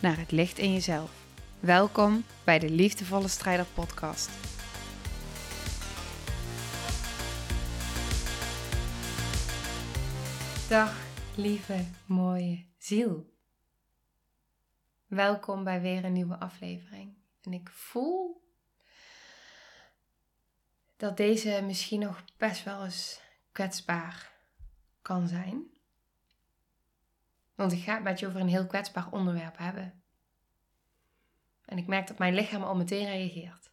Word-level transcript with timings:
naar 0.00 0.18
het 0.18 0.30
licht 0.30 0.58
in 0.58 0.72
jezelf. 0.72 1.10
Welkom 1.60 2.24
bij 2.44 2.58
de 2.58 2.70
Liefdevolle 2.70 3.28
Strijder 3.28 3.66
Podcast. 3.74 4.30
Dag, 10.68 10.96
lieve, 11.36 11.84
mooie 12.06 12.66
ziel. 12.78 13.34
Welkom 15.06 15.64
bij 15.64 15.80
weer 15.80 16.04
een 16.04 16.12
nieuwe 16.12 16.38
aflevering. 16.38 17.14
En 17.42 17.52
ik 17.52 17.68
voel 17.68 18.42
dat 20.96 21.16
deze 21.16 21.62
misschien 21.66 22.00
nog 22.00 22.24
best 22.36 22.64
wel 22.64 22.84
eens 22.84 23.20
kwetsbaar 23.52 24.32
kan 25.02 25.28
zijn. 25.28 25.79
Want 27.60 27.72
ik 27.72 27.82
ga 27.82 27.94
het 27.94 28.02
met 28.02 28.18
je 28.18 28.26
over 28.26 28.40
een 28.40 28.48
heel 28.48 28.66
kwetsbaar 28.66 29.10
onderwerp 29.10 29.58
hebben. 29.58 30.02
En 31.64 31.78
ik 31.78 31.86
merk 31.86 32.06
dat 32.06 32.18
mijn 32.18 32.34
lichaam 32.34 32.62
al 32.62 32.76
meteen 32.76 33.06
reageert. 33.06 33.70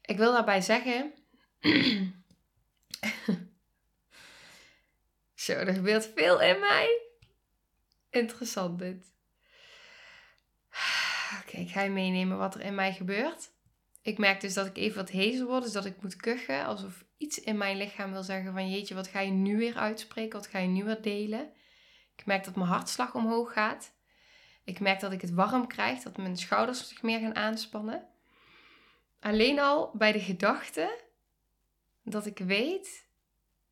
Ik 0.00 0.16
wil 0.16 0.32
daarbij 0.32 0.60
zeggen. 0.60 1.12
Zo, 5.34 5.52
er 5.52 5.74
gebeurt 5.74 6.10
veel 6.14 6.40
in 6.40 6.60
mij. 6.60 7.00
Interessant 8.10 8.78
dit. 8.78 9.12
Oké, 11.40 11.56
ik 11.56 11.70
ga 11.70 11.82
je 11.82 11.90
meenemen 11.90 12.38
wat 12.38 12.54
er 12.54 12.60
in 12.60 12.74
mij 12.74 12.92
gebeurt. 12.92 13.51
Ik 14.02 14.18
merk 14.18 14.40
dus 14.40 14.54
dat 14.54 14.66
ik 14.66 14.76
even 14.76 14.96
wat 14.96 15.10
hezer 15.10 15.46
word, 15.46 15.62
dus 15.62 15.72
dat 15.72 15.84
ik 15.84 16.02
moet 16.02 16.16
kuchen. 16.16 16.64
Alsof 16.64 17.04
iets 17.16 17.40
in 17.40 17.56
mijn 17.56 17.76
lichaam 17.76 18.12
wil 18.12 18.22
zeggen 18.22 18.52
van 18.52 18.70
jeetje, 18.70 18.94
wat 18.94 19.08
ga 19.08 19.20
je 19.20 19.30
nu 19.30 19.56
weer 19.56 19.76
uitspreken? 19.76 20.38
Wat 20.38 20.46
ga 20.46 20.58
je 20.58 20.68
nu 20.68 20.84
weer 20.84 21.02
delen? 21.02 21.52
Ik 22.16 22.26
merk 22.26 22.44
dat 22.44 22.56
mijn 22.56 22.68
hartslag 22.68 23.14
omhoog 23.14 23.52
gaat. 23.52 23.94
Ik 24.64 24.80
merk 24.80 25.00
dat 25.00 25.12
ik 25.12 25.20
het 25.20 25.30
warm 25.30 25.66
krijg, 25.66 26.02
dat 26.02 26.16
mijn 26.16 26.36
schouders 26.36 26.88
zich 26.88 27.02
meer 27.02 27.20
gaan 27.20 27.36
aanspannen. 27.36 28.06
Alleen 29.20 29.60
al 29.60 29.90
bij 29.94 30.12
de 30.12 30.20
gedachte 30.20 31.00
dat 32.02 32.26
ik 32.26 32.38
weet 32.38 33.06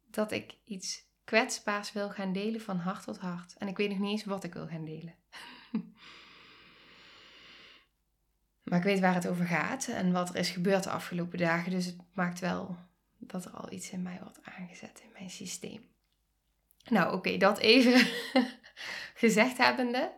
dat 0.06 0.32
ik 0.32 0.54
iets 0.64 1.08
kwetsbaars 1.24 1.92
wil 1.92 2.10
gaan 2.10 2.32
delen 2.32 2.60
van 2.60 2.76
hart 2.76 3.04
tot 3.04 3.18
hart. 3.18 3.54
En 3.58 3.68
ik 3.68 3.76
weet 3.76 3.88
nog 3.88 3.98
niet 3.98 4.10
eens 4.10 4.24
wat 4.24 4.44
ik 4.44 4.52
wil 4.52 4.66
gaan 4.66 4.84
delen. 4.84 5.14
maar 8.70 8.78
ik 8.78 8.84
weet 8.84 9.00
waar 9.00 9.14
het 9.14 9.28
over 9.28 9.46
gaat 9.46 9.88
en 9.88 10.12
wat 10.12 10.28
er 10.28 10.36
is 10.36 10.50
gebeurd 10.50 10.82
de 10.82 10.90
afgelopen 10.90 11.38
dagen. 11.38 11.70
Dus 11.70 11.84
het 11.84 11.96
maakt 12.12 12.40
wel 12.40 12.76
dat 13.18 13.44
er 13.44 13.50
al 13.50 13.72
iets 13.72 13.90
in 13.90 14.02
mij 14.02 14.18
wordt 14.22 14.38
aangezet 14.42 15.00
in 15.02 15.12
mijn 15.12 15.30
systeem. 15.30 15.88
Nou, 16.88 17.14
oké, 17.14 17.36
dat 17.36 17.58
even 17.58 18.06
gezegd 19.22 19.58
hebbende. 19.58 20.12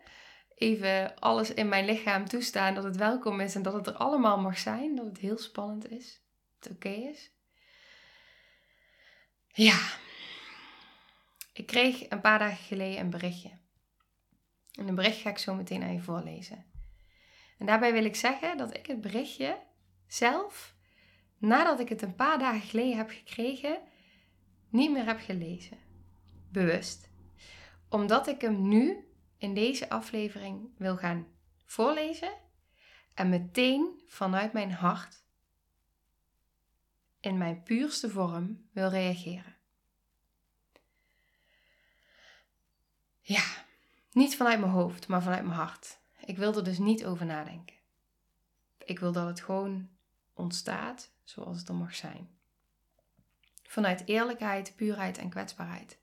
Even 0.54 1.18
alles 1.18 1.54
in 1.54 1.68
mijn 1.68 1.84
lichaam 1.84 2.28
toestaan 2.28 2.74
dat 2.74 2.84
het 2.84 2.96
welkom 2.96 3.40
is 3.40 3.54
en 3.54 3.62
dat 3.62 3.72
het 3.72 3.86
er 3.86 3.96
allemaal 3.96 4.40
mag 4.40 4.58
zijn. 4.58 4.96
Dat 4.96 5.06
het 5.06 5.18
heel 5.18 5.38
spannend 5.38 5.90
is. 5.90 6.20
Dat 6.58 6.68
het 6.68 6.76
oké 6.76 6.88
is. 6.88 7.30
Ja. 9.46 9.78
Ik 11.52 11.66
kreeg 11.66 12.10
een 12.10 12.20
paar 12.20 12.38
dagen 12.38 12.64
geleden 12.64 13.00
een 13.00 13.10
berichtje. 13.10 13.50
En 14.72 14.88
een 14.88 14.94
bericht 14.94 15.20
ga 15.20 15.30
ik 15.30 15.38
zo 15.38 15.54
meteen 15.54 15.82
aan 15.82 15.94
je 15.94 16.02
voorlezen. 16.02 16.71
En 17.62 17.68
daarbij 17.68 17.92
wil 17.92 18.04
ik 18.04 18.16
zeggen 18.16 18.56
dat 18.56 18.76
ik 18.76 18.86
het 18.86 19.00
berichtje 19.00 19.62
zelf 20.06 20.74
nadat 21.38 21.80
ik 21.80 21.88
het 21.88 22.02
een 22.02 22.14
paar 22.14 22.38
dagen 22.38 22.60
geleden 22.60 22.96
heb 22.96 23.10
gekregen, 23.10 23.78
niet 24.68 24.90
meer 24.90 25.04
heb 25.04 25.20
gelezen. 25.20 25.78
Bewust. 26.48 27.10
Omdat 27.88 28.26
ik 28.26 28.40
hem 28.40 28.68
nu 28.68 29.08
in 29.38 29.54
deze 29.54 29.88
aflevering 29.88 30.68
wil 30.78 30.96
gaan 30.96 31.26
voorlezen 31.64 32.32
en 33.14 33.28
meteen 33.28 34.02
vanuit 34.06 34.52
mijn 34.52 34.72
hart 34.72 35.24
in 37.20 37.38
mijn 37.38 37.62
puurste 37.62 38.10
vorm 38.10 38.68
wil 38.72 38.88
reageren. 38.88 39.56
Ja, 43.20 43.44
niet 44.12 44.36
vanuit 44.36 44.60
mijn 44.60 44.72
hoofd, 44.72 45.08
maar 45.08 45.22
vanuit 45.22 45.44
mijn 45.44 45.58
hart. 45.58 46.00
Ik 46.24 46.36
wil 46.36 46.56
er 46.56 46.64
dus 46.64 46.78
niet 46.78 47.04
over 47.04 47.26
nadenken. 47.26 47.76
Ik 48.84 48.98
wil 48.98 49.12
dat 49.12 49.26
het 49.26 49.40
gewoon 49.40 49.88
ontstaat 50.32 51.10
zoals 51.24 51.58
het 51.58 51.68
er 51.68 51.74
mag 51.74 51.94
zijn. 51.94 52.30
Vanuit 53.62 54.06
eerlijkheid, 54.06 54.76
puurheid 54.76 55.18
en 55.18 55.30
kwetsbaarheid. 55.30 55.98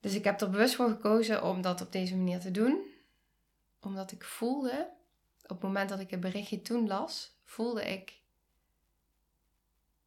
Dus 0.00 0.14
ik 0.14 0.24
heb 0.24 0.40
er 0.40 0.50
bewust 0.50 0.74
voor 0.74 0.88
gekozen 0.88 1.42
om 1.42 1.60
dat 1.60 1.80
op 1.80 1.92
deze 1.92 2.16
manier 2.16 2.40
te 2.40 2.50
doen. 2.50 2.92
Omdat 3.80 4.12
ik 4.12 4.24
voelde, 4.24 4.90
op 5.42 5.48
het 5.48 5.62
moment 5.62 5.88
dat 5.88 6.00
ik 6.00 6.10
het 6.10 6.20
berichtje 6.20 6.62
toen 6.62 6.86
las, 6.86 7.36
voelde 7.44 7.84
ik 7.84 8.20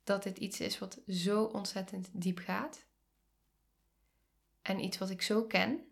dat 0.03 0.23
dit 0.23 0.37
iets 0.37 0.59
is 0.59 0.79
wat 0.79 0.99
zo 1.07 1.43
ontzettend 1.43 2.09
diep 2.11 2.37
gaat. 2.37 2.85
En 4.61 4.83
iets 4.83 4.97
wat 4.97 5.09
ik 5.09 5.21
zo 5.21 5.43
ken. 5.43 5.86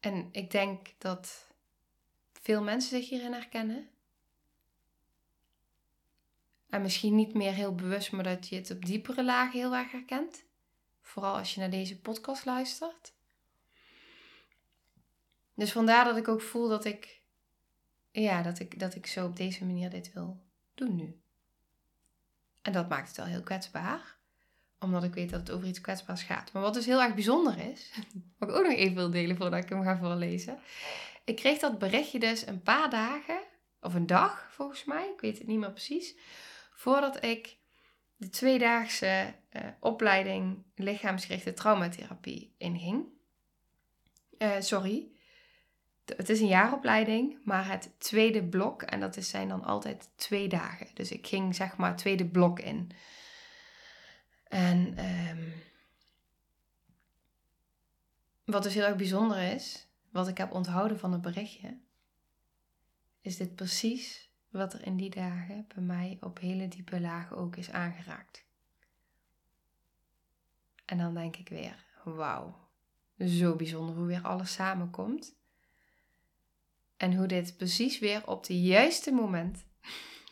En 0.00 0.28
ik 0.32 0.50
denk 0.50 0.88
dat 0.98 1.46
veel 2.32 2.62
mensen 2.62 2.98
zich 2.98 3.08
hierin 3.08 3.32
herkennen. 3.32 3.88
En 6.68 6.82
misschien 6.82 7.14
niet 7.14 7.34
meer 7.34 7.52
heel 7.52 7.74
bewust, 7.74 8.12
maar 8.12 8.24
dat 8.24 8.48
je 8.48 8.56
het 8.56 8.70
op 8.70 8.84
diepere 8.84 9.24
lagen 9.24 9.58
heel 9.58 9.74
erg 9.74 9.90
herkent. 9.90 10.44
Vooral 11.00 11.36
als 11.36 11.54
je 11.54 11.60
naar 11.60 11.70
deze 11.70 12.00
podcast 12.00 12.44
luistert. 12.44 13.14
Dus 15.54 15.72
vandaar 15.72 16.04
dat 16.04 16.16
ik 16.16 16.28
ook 16.28 16.40
voel 16.40 16.68
dat 16.68 16.84
ik, 16.84 17.20
ja, 18.10 18.42
dat 18.42 18.58
ik, 18.58 18.78
dat 18.78 18.94
ik 18.94 19.06
zo 19.06 19.26
op 19.26 19.36
deze 19.36 19.64
manier 19.64 19.90
dit 19.90 20.12
wil 20.12 20.40
doen 20.74 20.94
nu. 20.94 21.20
En 22.62 22.72
dat 22.72 22.88
maakt 22.88 23.08
het 23.08 23.16
wel 23.16 23.26
heel 23.26 23.42
kwetsbaar. 23.42 24.15
Omdat 24.80 25.04
ik 25.04 25.14
weet 25.14 25.30
dat 25.30 25.40
het 25.40 25.50
over 25.50 25.66
iets 25.66 25.80
kwetsbaars 25.80 26.22
gaat. 26.22 26.52
Maar 26.52 26.62
wat 26.62 26.74
dus 26.74 26.86
heel 26.86 27.02
erg 27.02 27.14
bijzonder 27.14 27.58
is, 27.58 27.90
wat 28.38 28.48
ik 28.48 28.54
ook 28.54 28.66
nog 28.66 28.72
even 28.72 28.94
wil 28.94 29.10
delen 29.10 29.36
voordat 29.36 29.62
ik 29.62 29.68
hem 29.68 29.82
ga 29.82 29.98
voorlezen. 29.98 30.58
Ik 31.24 31.36
kreeg 31.36 31.58
dat 31.58 31.78
berichtje 31.78 32.18
dus 32.18 32.46
een 32.46 32.62
paar 32.62 32.90
dagen, 32.90 33.38
of 33.80 33.94
een 33.94 34.06
dag 34.06 34.48
volgens 34.50 34.84
mij, 34.84 35.10
ik 35.14 35.20
weet 35.20 35.38
het 35.38 35.46
niet 35.46 35.58
meer 35.58 35.72
precies 35.72 36.14
voordat 36.76 37.24
ik 37.24 37.56
de 38.16 38.28
tweedaagse 38.28 39.34
uh, 39.52 39.62
opleiding 39.80 40.62
lichaamsgerichte 40.74 41.52
traumatherapie 41.52 42.54
inging. 42.58 43.04
Uh, 44.38 44.50
sorry, 44.58 45.08
het 46.16 46.28
is 46.28 46.40
een 46.40 46.46
jaaropleiding, 46.46 47.38
maar 47.44 47.68
het 47.68 47.94
tweede 47.98 48.44
blok, 48.44 48.82
en 48.82 49.00
dat 49.00 49.16
is, 49.16 49.28
zijn 49.28 49.48
dan 49.48 49.64
altijd 49.64 50.10
twee 50.16 50.48
dagen. 50.48 50.86
Dus 50.94 51.10
ik 51.10 51.26
ging 51.26 51.54
zeg 51.54 51.76
maar 51.76 51.88
het 51.88 51.98
tweede 51.98 52.26
blok 52.26 52.60
in. 52.60 52.90
En 54.48 55.04
um, 55.04 55.52
wat 58.44 58.62
dus 58.62 58.74
heel 58.74 58.84
erg 58.84 58.96
bijzonder 58.96 59.52
is, 59.52 59.88
wat 60.10 60.28
ik 60.28 60.38
heb 60.38 60.52
onthouden 60.52 60.98
van 60.98 61.12
het 61.12 61.20
berichtje, 61.20 61.78
is 63.20 63.36
dit 63.36 63.54
precies 63.54 64.30
wat 64.48 64.72
er 64.72 64.86
in 64.86 64.96
die 64.96 65.10
dagen 65.10 65.66
bij 65.74 65.82
mij 65.82 66.18
op 66.20 66.38
hele 66.38 66.68
diepe 66.68 67.00
lagen 67.00 67.36
ook 67.36 67.56
is 67.56 67.70
aangeraakt. 67.70 68.44
En 70.84 70.98
dan 70.98 71.14
denk 71.14 71.36
ik 71.36 71.48
weer, 71.48 71.84
wauw, 72.04 72.68
zo 73.18 73.56
bijzonder 73.56 73.94
hoe 73.94 74.06
weer 74.06 74.22
alles 74.22 74.52
samenkomt. 74.52 75.34
En 76.96 77.14
hoe 77.14 77.26
dit 77.26 77.56
precies 77.56 77.98
weer 77.98 78.26
op 78.26 78.46
het 78.46 78.56
juiste 78.56 79.12
moment, 79.12 79.64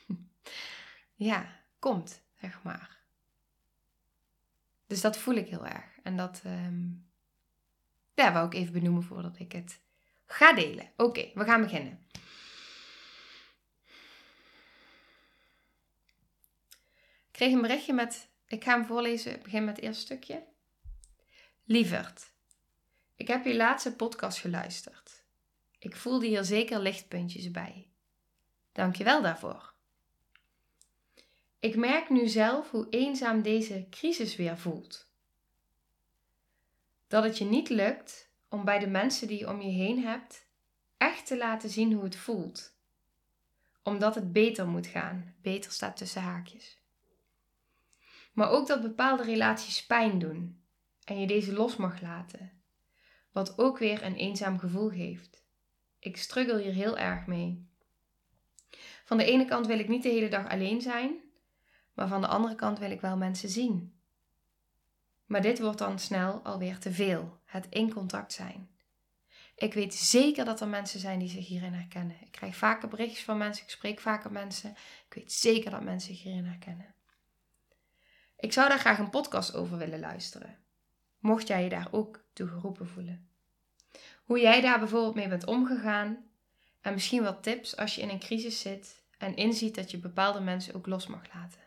ja, 1.14 1.60
komt, 1.78 2.22
zeg 2.40 2.62
maar. 2.62 2.93
Dus 4.94 5.02
dat 5.02 5.16
voel 5.16 5.34
ik 5.34 5.48
heel 5.48 5.66
erg. 5.66 5.98
En 6.02 6.16
dat, 6.16 6.42
um, 6.46 7.06
ja, 8.14 8.32
wou 8.32 8.46
ik 8.46 8.54
even 8.54 8.72
benoemen 8.72 9.02
voordat 9.02 9.38
ik 9.38 9.52
het 9.52 9.80
ga 10.26 10.52
delen. 10.52 10.90
Oké, 10.96 11.30
we 11.34 11.44
gaan 11.44 11.60
beginnen. 11.60 12.06
Ik 17.26 17.30
kreeg 17.30 17.52
een 17.52 17.60
berichtje 17.60 17.92
met, 17.92 18.28
ik 18.46 18.64
ga 18.64 18.76
hem 18.76 18.86
voorlezen, 18.86 19.34
ik 19.34 19.42
begin 19.42 19.64
met 19.64 19.76
het 19.76 19.84
eerste 19.84 20.02
stukje. 20.02 20.44
Lieverd, 21.64 22.32
Ik 23.16 23.28
heb 23.28 23.44
je 23.44 23.56
laatste 23.56 23.94
podcast 23.94 24.38
geluisterd. 24.38 25.24
Ik 25.78 25.96
voelde 25.96 26.26
hier 26.26 26.44
zeker 26.44 26.80
lichtpuntjes 26.80 27.50
bij. 27.50 27.88
Dank 28.72 28.96
je 28.96 29.04
wel 29.04 29.22
daarvoor. 29.22 29.73
Ik 31.64 31.76
merk 31.76 32.08
nu 32.10 32.28
zelf 32.28 32.70
hoe 32.70 32.86
eenzaam 32.90 33.42
deze 33.42 33.86
crisis 33.90 34.36
weer 34.36 34.58
voelt. 34.58 35.08
Dat 37.06 37.24
het 37.24 37.38
je 37.38 37.44
niet 37.44 37.68
lukt 37.68 38.30
om 38.48 38.64
bij 38.64 38.78
de 38.78 38.86
mensen 38.86 39.28
die 39.28 39.38
je 39.38 39.48
om 39.48 39.60
je 39.60 39.70
heen 39.70 40.02
hebt 40.02 40.46
echt 40.96 41.26
te 41.26 41.36
laten 41.36 41.70
zien 41.70 41.92
hoe 41.92 42.04
het 42.04 42.16
voelt. 42.16 42.76
Omdat 43.82 44.14
het 44.14 44.32
beter 44.32 44.68
moet 44.68 44.86
gaan. 44.86 45.34
Beter 45.42 45.70
staat 45.70 45.96
tussen 45.96 46.22
haakjes. 46.22 46.78
Maar 48.32 48.50
ook 48.50 48.66
dat 48.66 48.82
bepaalde 48.82 49.22
relaties 49.22 49.86
pijn 49.86 50.18
doen 50.18 50.62
en 51.04 51.20
je 51.20 51.26
deze 51.26 51.52
los 51.52 51.76
mag 51.76 52.00
laten. 52.00 52.62
Wat 53.32 53.58
ook 53.58 53.78
weer 53.78 54.02
een 54.02 54.16
eenzaam 54.16 54.58
gevoel 54.58 54.88
geeft. 54.88 55.44
Ik 55.98 56.16
struggle 56.16 56.62
hier 56.62 56.72
heel 56.72 56.98
erg 56.98 57.26
mee. 57.26 57.68
Van 59.04 59.16
de 59.16 59.24
ene 59.24 59.44
kant 59.44 59.66
wil 59.66 59.78
ik 59.78 59.88
niet 59.88 60.02
de 60.02 60.08
hele 60.08 60.28
dag 60.28 60.48
alleen 60.48 60.80
zijn, 60.80 61.23
maar 61.94 62.08
van 62.08 62.20
de 62.20 62.26
andere 62.26 62.54
kant 62.54 62.78
wil 62.78 62.90
ik 62.90 63.00
wel 63.00 63.16
mensen 63.16 63.48
zien. 63.48 63.98
Maar 65.24 65.42
dit 65.42 65.60
wordt 65.60 65.78
dan 65.78 65.98
snel 65.98 66.40
alweer 66.42 66.78
te 66.78 66.92
veel, 66.92 67.40
het 67.44 67.66
in 67.70 67.92
contact 67.92 68.32
zijn. 68.32 68.68
Ik 69.56 69.74
weet 69.74 69.94
zeker 69.94 70.44
dat 70.44 70.60
er 70.60 70.68
mensen 70.68 71.00
zijn 71.00 71.18
die 71.18 71.28
zich 71.28 71.46
hierin 71.46 71.72
herkennen. 71.72 72.16
Ik 72.20 72.32
krijg 72.32 72.56
vaker 72.56 72.88
berichtjes 72.88 73.24
van 73.24 73.38
mensen, 73.38 73.64
ik 73.64 73.70
spreek 73.70 74.00
vaker 74.00 74.32
mensen. 74.32 74.70
Ik 75.06 75.14
weet 75.14 75.32
zeker 75.32 75.70
dat 75.70 75.82
mensen 75.82 76.14
zich 76.14 76.22
hierin 76.22 76.44
herkennen. 76.44 76.94
Ik 78.36 78.52
zou 78.52 78.68
daar 78.68 78.78
graag 78.78 78.98
een 78.98 79.10
podcast 79.10 79.54
over 79.54 79.78
willen 79.78 80.00
luisteren. 80.00 80.58
Mocht 81.18 81.46
jij 81.46 81.62
je 81.62 81.68
daar 81.68 81.88
ook 81.90 82.24
toe 82.32 82.48
geroepen 82.48 82.88
voelen. 82.88 83.28
Hoe 84.24 84.40
jij 84.40 84.60
daar 84.60 84.78
bijvoorbeeld 84.78 85.14
mee 85.14 85.28
bent 85.28 85.46
omgegaan. 85.46 86.24
En 86.80 86.92
misschien 86.92 87.22
wat 87.22 87.42
tips 87.42 87.76
als 87.76 87.94
je 87.94 88.00
in 88.00 88.08
een 88.08 88.18
crisis 88.18 88.60
zit 88.60 89.02
en 89.18 89.36
inziet 89.36 89.74
dat 89.74 89.90
je 89.90 89.98
bepaalde 89.98 90.40
mensen 90.40 90.74
ook 90.74 90.86
los 90.86 91.06
mag 91.06 91.34
laten. 91.34 91.63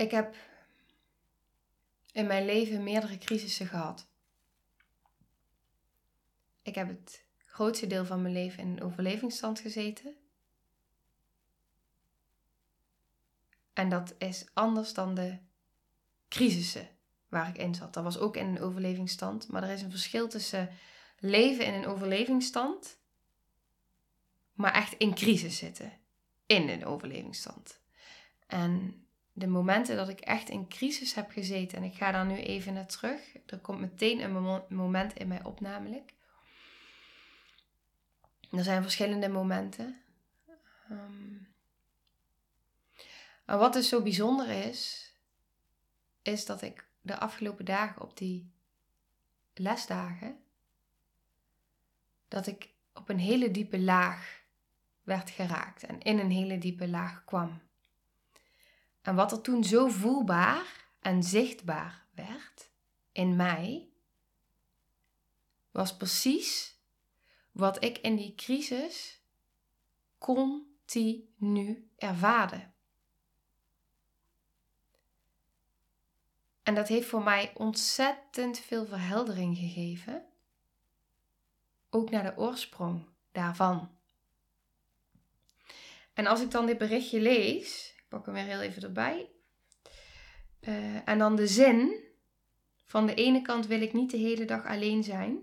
Ik 0.00 0.10
heb 0.10 0.36
in 2.12 2.26
mijn 2.26 2.44
leven 2.44 2.82
meerdere 2.82 3.18
crisissen 3.18 3.66
gehad. 3.66 4.08
Ik 6.62 6.74
heb 6.74 6.88
het 6.88 7.24
grootste 7.46 7.86
deel 7.86 8.04
van 8.04 8.22
mijn 8.22 8.34
leven 8.34 8.62
in 8.62 8.68
een 8.68 8.82
overlevingsstand 8.82 9.60
gezeten. 9.60 10.14
En 13.72 13.88
dat 13.88 14.14
is 14.18 14.46
anders 14.52 14.94
dan 14.94 15.14
de 15.14 15.38
crisissen 16.28 16.88
waar 17.28 17.48
ik 17.48 17.58
in 17.58 17.74
zat. 17.74 17.94
Dat 17.94 18.04
was 18.04 18.18
ook 18.18 18.36
in 18.36 18.46
een 18.46 18.60
overlevingsstand. 18.60 19.48
Maar 19.48 19.62
er 19.62 19.70
is 19.70 19.82
een 19.82 19.90
verschil 19.90 20.28
tussen 20.28 20.70
leven 21.18 21.64
in 21.66 21.74
een 21.74 21.86
overlevingsstand, 21.86 22.98
maar 24.52 24.74
echt 24.74 24.92
in 24.92 25.14
crisis 25.14 25.56
zitten. 25.56 25.92
In 26.46 26.68
een 26.68 26.84
overlevingsstand. 26.84 27.80
En 28.46 29.04
de 29.40 29.46
momenten 29.46 29.96
dat 29.96 30.08
ik 30.08 30.20
echt 30.20 30.48
in 30.48 30.68
crisis 30.68 31.14
heb 31.14 31.30
gezeten, 31.30 31.78
en 31.78 31.84
ik 31.84 31.94
ga 31.94 32.10
daar 32.12 32.26
nu 32.26 32.36
even 32.36 32.72
naar 32.72 32.86
terug. 32.86 33.20
Er 33.46 33.58
komt 33.58 33.80
meteen 33.80 34.20
een 34.20 34.62
moment 34.68 35.12
in 35.12 35.28
mij 35.28 35.44
op, 35.44 35.60
namelijk. 35.60 36.12
Er 38.50 38.64
zijn 38.64 38.82
verschillende 38.82 39.28
momenten. 39.28 40.00
Um, 40.90 41.48
en 43.44 43.58
wat 43.58 43.72
dus 43.72 43.88
zo 43.88 44.02
bijzonder 44.02 44.48
is, 44.48 45.12
is 46.22 46.46
dat 46.46 46.62
ik 46.62 46.88
de 47.00 47.18
afgelopen 47.18 47.64
dagen 47.64 48.02
op 48.02 48.16
die 48.16 48.52
lesdagen, 49.54 50.42
dat 52.28 52.46
ik 52.46 52.68
op 52.94 53.08
een 53.08 53.18
hele 53.18 53.50
diepe 53.50 53.80
laag 53.80 54.42
werd 55.02 55.30
geraakt 55.30 55.84
en 55.84 56.00
in 56.00 56.18
een 56.18 56.30
hele 56.30 56.58
diepe 56.58 56.88
laag 56.88 57.24
kwam. 57.24 57.60
En 59.02 59.14
wat 59.14 59.32
er 59.32 59.40
toen 59.40 59.64
zo 59.64 59.88
voelbaar 59.88 60.88
en 61.00 61.22
zichtbaar 61.22 62.06
werd 62.14 62.70
in 63.12 63.36
mij, 63.36 63.88
was 65.70 65.96
precies 65.96 66.78
wat 67.52 67.84
ik 67.84 67.98
in 67.98 68.16
die 68.16 68.34
crisis 68.34 69.20
continu 70.18 71.90
ervaarde. 71.96 72.70
En 76.62 76.74
dat 76.74 76.88
heeft 76.88 77.08
voor 77.08 77.22
mij 77.22 77.52
ontzettend 77.54 78.58
veel 78.58 78.86
verheldering 78.86 79.56
gegeven. 79.56 80.26
Ook 81.90 82.10
naar 82.10 82.22
de 82.22 82.36
oorsprong 82.36 83.04
daarvan. 83.32 83.90
En 86.12 86.26
als 86.26 86.40
ik 86.40 86.50
dan 86.50 86.66
dit 86.66 86.78
berichtje 86.78 87.20
lees, 87.20 87.94
pak 88.10 88.26
hem 88.26 88.34
weer 88.34 88.44
heel 88.44 88.60
even 88.60 88.82
erbij. 88.82 89.30
Uh, 90.60 91.08
en 91.08 91.18
dan 91.18 91.36
de 91.36 91.46
zin. 91.46 92.08
Van 92.84 93.06
de 93.06 93.14
ene 93.14 93.42
kant 93.42 93.66
wil 93.66 93.80
ik 93.80 93.92
niet 93.92 94.10
de 94.10 94.16
hele 94.16 94.44
dag 94.44 94.66
alleen 94.66 95.02
zijn. 95.02 95.38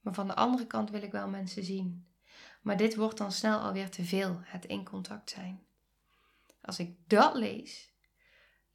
Maar 0.00 0.14
van 0.14 0.26
de 0.26 0.34
andere 0.34 0.66
kant 0.66 0.90
wil 0.90 1.02
ik 1.02 1.12
wel 1.12 1.28
mensen 1.28 1.64
zien. 1.64 2.06
Maar 2.62 2.76
dit 2.76 2.96
wordt 2.96 3.18
dan 3.18 3.32
snel 3.32 3.58
alweer 3.58 3.90
te 3.90 4.04
veel, 4.04 4.40
het 4.42 4.64
in 4.64 4.84
contact 4.84 5.30
zijn. 5.30 5.66
Als 6.60 6.78
ik 6.78 6.96
dat 7.06 7.34
lees, 7.34 7.92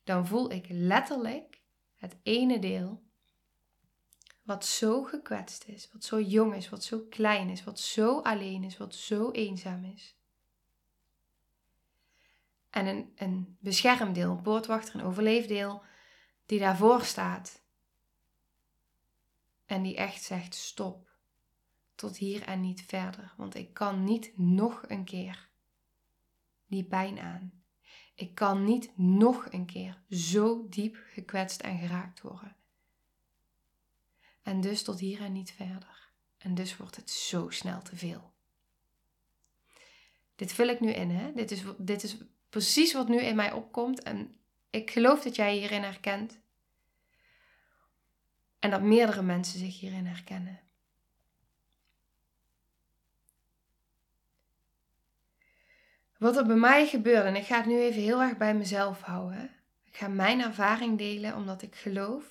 dan 0.04 0.28
voel 0.28 0.52
ik 0.52 0.66
letterlijk 0.70 1.62
het 1.96 2.18
ene 2.24 2.60
deel 2.60 3.04
wat 4.44 4.66
zo 4.66 5.04
gekwetst 5.04 5.64
is, 5.64 5.90
wat 5.92 6.04
zo 6.04 6.22
jong 6.22 6.56
is, 6.56 6.70
wat 6.70 6.84
zo 6.84 7.00
klein 7.10 7.50
is, 7.50 7.64
wat 7.64 7.80
zo 7.80 8.20
alleen 8.20 8.64
is, 8.64 8.78
wat 8.78 8.96
zo 8.96 9.32
eenzaam 9.32 9.84
is. 9.84 10.19
En 12.70 12.86
een, 12.86 13.12
een 13.16 13.58
beschermdeel, 13.60 14.32
een 14.32 14.42
poortwachter, 14.42 14.96
een 14.96 15.06
overleefdeel, 15.06 15.84
die 16.46 16.60
daarvoor 16.60 17.02
staat. 17.02 17.62
En 19.66 19.84
die 19.84 19.96
echt 19.96 20.24
zegt: 20.24 20.56
stop 20.56 21.10
tot 21.96 22.18
hier 22.18 22.44
en 22.44 22.62
niet 22.62 22.84
verder, 22.88 23.34
want 23.38 23.56
ik 23.56 23.74
kan 23.74 24.04
niet 24.04 24.38
nog 24.38 24.84
een 24.88 25.04
keer 25.04 25.50
die 26.68 26.84
pijn 26.84 27.20
aan. 27.20 27.64
Ik 28.16 28.36
kan 28.36 28.64
niet 28.64 28.98
nog 28.98 29.52
een 29.52 29.66
keer 29.66 30.02
zo 30.10 30.70
diep 30.70 30.98
gekwetst 31.08 31.62
en 31.62 31.78
geraakt 31.78 32.22
worden. 32.22 32.56
En 34.42 34.62
dus 34.62 34.84
tot 34.84 35.00
hier 35.00 35.22
en 35.22 35.32
niet 35.32 35.52
verder. 35.52 36.10
En 36.38 36.56
dus 36.56 36.78
wordt 36.78 36.96
het 36.96 37.10
zo 37.10 37.50
snel 37.50 37.82
te 37.82 37.96
veel. 37.96 38.34
Dit 40.36 40.54
vul 40.54 40.68
ik 40.68 40.80
nu 40.80 40.92
in, 40.92 41.10
hè? 41.10 41.34
Dit 41.34 41.52
is, 41.52 41.64
dit 41.78 42.04
is 42.04 42.18
precies 42.50 42.94
wat 42.94 43.08
nu 43.08 43.22
in 43.22 43.36
mij 43.36 43.52
opkomt. 43.52 44.04
En 44.04 44.36
ik 44.70 44.92
geloof 44.92 45.22
dat 45.22 45.36
jij 45.36 45.56
hierin 45.56 45.84
herkent. 45.84 46.40
En 48.60 48.70
dat 48.70 48.82
meerdere 48.82 49.22
mensen 49.22 49.60
zich 49.60 49.80
hierin 49.80 50.06
herkennen. 50.06 50.60
Wat 56.18 56.38
er 56.38 56.46
bij 56.46 56.56
mij 56.56 56.88
gebeurde, 56.88 57.28
en 57.28 57.36
ik 57.36 57.46
ga 57.46 57.58
het 57.58 57.66
nu 57.66 57.80
even 57.80 58.02
heel 58.02 58.22
erg 58.22 58.38
bij 58.38 58.56
mezelf 58.56 59.02
houden. 59.02 59.52
Ik 59.84 59.96
ga 59.96 60.08
mijn 60.08 60.42
ervaring 60.42 60.98
delen, 60.98 61.36
omdat 61.36 61.62
ik 61.62 61.76
geloof 61.76 62.26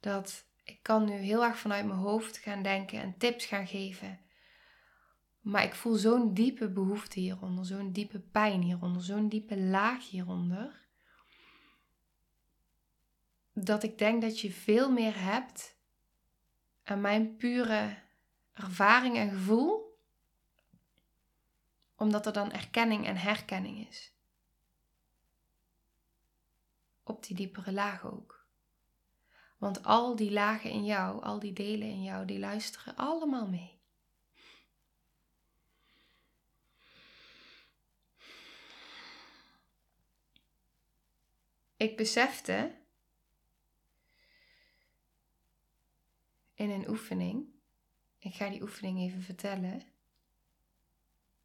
dat 0.00 0.44
ik 0.64 0.78
kan 0.82 1.04
nu 1.04 1.12
heel 1.12 1.44
erg 1.44 1.58
vanuit 1.58 1.86
mijn 1.86 1.98
hoofd 1.98 2.36
gaan 2.38 2.62
denken 2.62 3.00
en 3.00 3.14
tips 3.18 3.46
gaan 3.46 3.66
geven. 3.66 4.20
Maar 5.42 5.64
ik 5.64 5.74
voel 5.74 5.94
zo'n 5.94 6.34
diepe 6.34 6.68
behoefte 6.68 7.20
hieronder, 7.20 7.64
zo'n 7.64 7.92
diepe 7.92 8.18
pijn 8.18 8.62
hieronder, 8.62 9.02
zo'n 9.02 9.28
diepe 9.28 9.60
laag 9.60 10.10
hieronder. 10.10 10.80
Dat 13.52 13.82
ik 13.82 13.98
denk 13.98 14.22
dat 14.22 14.40
je 14.40 14.50
veel 14.50 14.90
meer 14.90 15.20
hebt 15.20 15.76
aan 16.82 17.00
mijn 17.00 17.36
pure 17.36 17.98
ervaring 18.52 19.16
en 19.16 19.30
gevoel 19.30 19.90
omdat 22.02 22.26
er 22.26 22.32
dan 22.32 22.52
erkenning 22.52 23.06
en 23.06 23.16
herkenning 23.16 23.88
is. 23.88 24.12
Op 27.02 27.24
die 27.24 27.36
diepere 27.36 27.72
laag 27.72 28.06
ook. 28.06 28.46
Want 29.58 29.84
al 29.84 30.16
die 30.16 30.30
lagen 30.30 30.70
in 30.70 30.84
jou, 30.84 31.22
al 31.22 31.38
die 31.38 31.52
delen 31.52 31.88
in 31.88 32.02
jou, 32.02 32.26
die 32.26 32.38
luisteren 32.38 32.96
allemaal 32.96 33.48
mee. 33.48 33.71
Ik 41.82 41.96
besefte 41.96 42.74
in 46.54 46.70
een 46.70 46.88
oefening, 46.88 47.46
ik 48.18 48.34
ga 48.34 48.48
die 48.48 48.62
oefening 48.62 48.98
even 48.98 49.22
vertellen, 49.22 49.82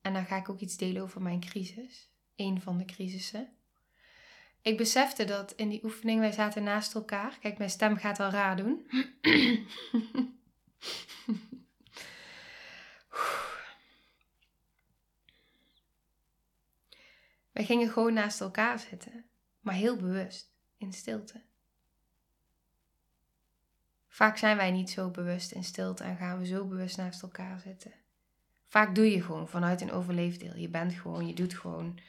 en 0.01 0.13
dan 0.13 0.25
ga 0.25 0.35
ik 0.35 0.49
ook 0.49 0.59
iets 0.59 0.77
delen 0.77 1.01
over 1.01 1.21
mijn 1.21 1.39
crisis. 1.39 2.09
een 2.35 2.61
van 2.61 2.77
de 2.77 2.85
crisissen. 2.85 3.49
Ik 4.61 4.77
besefte 4.77 5.25
dat 5.25 5.51
in 5.51 5.69
die 5.69 5.83
oefening, 5.83 6.19
wij 6.19 6.31
zaten 6.31 6.63
naast 6.63 6.95
elkaar. 6.95 7.37
Kijk, 7.39 7.57
mijn 7.57 7.69
stem 7.69 7.97
gaat 7.97 8.19
al 8.19 8.29
raar 8.29 8.57
doen. 8.57 8.87
wij 17.51 17.65
gingen 17.65 17.89
gewoon 17.89 18.13
naast 18.13 18.41
elkaar 18.41 18.79
zitten, 18.79 19.26
maar 19.67 19.75
heel 19.75 19.95
bewust, 19.95 20.51
in 20.77 20.93
stilte. 20.93 21.41
Vaak 24.07 24.37
zijn 24.37 24.57
wij 24.57 24.71
niet 24.71 24.89
zo 24.89 25.09
bewust 25.09 25.51
in 25.51 25.63
stilte 25.63 26.03
en 26.03 26.17
gaan 26.17 26.39
we 26.39 26.45
zo 26.45 26.65
bewust 26.65 26.97
naast 26.97 27.21
elkaar 27.21 27.59
zitten. 27.59 27.93
Vaak 28.67 28.95
doe 28.95 29.11
je 29.11 29.21
gewoon 29.21 29.47
vanuit 29.47 29.81
een 29.81 29.91
overleefdeel. 29.91 30.55
Je 30.55 30.69
bent 30.69 30.93
gewoon, 30.93 31.27
je 31.27 31.33
doet 31.33 31.53
gewoon. 31.53 31.99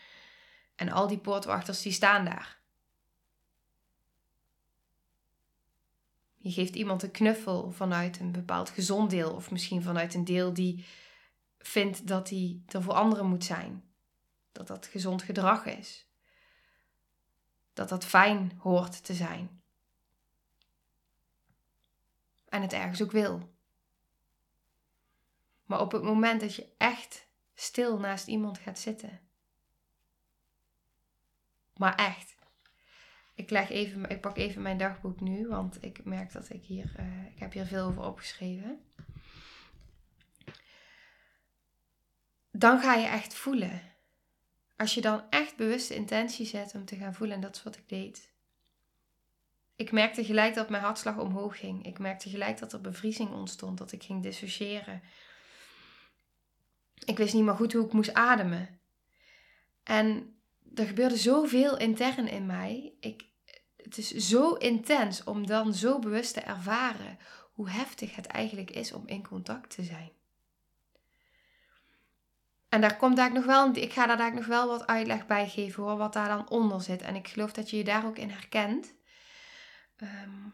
En 0.75 0.89
al 0.89 1.07
die 1.07 1.19
poortwachters 1.19 1.83
die 1.83 1.93
staan 1.93 2.25
daar. 2.25 2.61
Je 6.37 6.51
geeft 6.51 6.75
iemand 6.75 7.03
een 7.03 7.11
knuffel 7.11 7.71
vanuit 7.71 8.21
een 8.21 8.33
bepaald 8.33 8.71
gezond 8.71 9.11
deel 9.11 9.35
of 9.35 9.51
misschien 9.51 9.83
vanuit 9.83 10.15
een 10.15 10.25
deel 10.25 10.55
die 10.55 10.87
vindt 11.59 12.07
dat 12.07 12.31
hij 12.31 12.63
er 12.67 12.83
voor 12.83 12.95
anderen 12.95 13.27
moet 13.27 13.45
zijn. 13.45 13.85
Dat 14.53 14.67
dat 14.67 14.87
gezond 14.87 15.23
gedrag 15.23 15.67
is. 15.67 16.08
Dat 17.79 17.89
dat 17.89 18.05
fijn 18.05 18.53
hoort 18.59 19.05
te 19.05 19.15
zijn. 19.15 19.63
En 22.49 22.63
het 22.63 22.73
ergens 22.73 23.03
ook 23.03 23.11
wil. 23.13 23.55
Maar 25.65 25.81
op 25.81 25.93
het 25.93 26.03
moment 26.03 26.41
dat 26.41 26.55
je 26.55 26.75
echt 26.79 27.29
stil 27.55 27.99
naast 27.99 28.27
iemand 28.27 28.59
gaat 28.59 28.79
zitten. 28.79 29.21
Maar 31.77 31.95
echt. 31.95 32.37
Ik, 33.35 33.51
leg 33.51 33.71
even, 33.71 34.11
ik 34.11 34.21
pak 34.21 34.37
even 34.37 34.63
mijn 34.63 34.79
dagboek 34.79 35.21
nu, 35.21 35.49
want 35.49 35.83
ik 35.83 36.05
merk 36.05 36.33
dat 36.33 36.51
ik 36.51 36.65
hier, 36.65 36.95
uh, 36.99 37.27
ik 37.27 37.39
heb 37.39 37.53
hier 37.53 37.67
veel 37.67 37.87
over 37.87 38.03
opgeschreven. 38.03 38.81
Dan 42.51 42.81
ga 42.81 42.95
je 42.95 43.07
echt 43.07 43.35
voelen. 43.35 43.83
Als 44.79 44.95
je 44.95 45.01
dan 45.01 45.23
echt 45.31 45.57
bewuste 45.57 45.95
intentie 45.95 46.47
zet 46.47 46.75
om 46.75 46.85
te 46.85 46.97
gaan 46.97 47.15
voelen, 47.15 47.37
en 47.37 47.43
dat 47.43 47.57
is 47.57 47.63
wat 47.63 47.77
ik 47.77 47.89
deed. 47.89 48.33
Ik 49.77 49.93
merkte 49.93 50.25
gelijk 50.25 50.55
dat 50.55 50.69
mijn 50.69 50.83
hartslag 50.83 51.19
omhoog 51.19 51.59
ging. 51.59 51.87
Ik 51.87 51.99
merkte 51.99 52.29
gelijk 52.29 52.59
dat 52.59 52.73
er 52.73 52.81
bevriezing 52.81 53.31
ontstond, 53.31 53.79
dat 53.79 53.93
ik 53.93 54.03
ging 54.03 54.23
dissociëren. 54.23 55.03
Ik 57.05 57.17
wist 57.17 57.35
niet 57.35 57.45
meer 57.45 57.55
goed 57.55 57.73
hoe 57.73 57.85
ik 57.85 57.93
moest 57.93 58.15
ademen. 58.15 58.81
En 59.83 60.37
er 60.75 60.87
gebeurde 60.87 61.17
zoveel 61.17 61.79
intern 61.79 62.29
in 62.29 62.47
mij. 62.47 62.95
Ik, 63.01 63.25
het 63.77 63.99
is 63.99 64.11
zo 64.11 64.53
intens 64.53 65.25
om 65.25 65.47
dan 65.47 65.75
zo 65.75 65.99
bewust 65.99 66.35
te 66.35 66.41
ervaren 66.41 67.19
hoe 67.53 67.71
heftig 67.71 68.17
het 68.17 68.27
eigenlijk 68.27 68.71
is 68.71 68.93
om 68.93 69.07
in 69.07 69.27
contact 69.27 69.71
te 69.71 69.83
zijn. 69.83 70.18
En 72.69 72.81
daar 72.81 72.97
komt 72.97 73.17
daar 73.17 73.33
nog 73.33 73.45
wel, 73.45 73.75
ik 73.75 73.93
ga 73.93 74.17
daar 74.17 74.35
nog 74.35 74.47
wel 74.47 74.69
wat 74.69 74.87
uitleg 74.87 75.27
bij 75.27 75.49
geven 75.49 75.83
hoor, 75.83 75.97
wat 75.97 76.13
daar 76.13 76.29
dan 76.29 76.49
onder 76.49 76.81
zit. 76.81 77.03
En 77.03 77.15
ik 77.15 77.29
geloof 77.29 77.53
dat 77.53 77.71
je 77.71 77.77
je 77.77 77.85
daar 77.85 78.07
ook 78.07 78.19
in 78.19 78.31
herkent. 78.31 78.95
Ehm, 79.97 80.49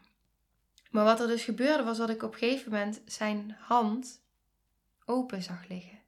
maar 0.89 1.03
wat 1.03 1.19
er 1.19 1.27
dus 1.27 1.43
gebeurde 1.43 1.83
was 1.83 1.97
dat 1.97 2.09
ik 2.09 2.23
op 2.23 2.33
een 2.33 2.39
gegeven 2.39 2.71
moment 2.71 3.01
zijn 3.05 3.57
hand 3.59 4.21
open 5.05 5.43
zag 5.43 5.67
liggen. 5.67 5.99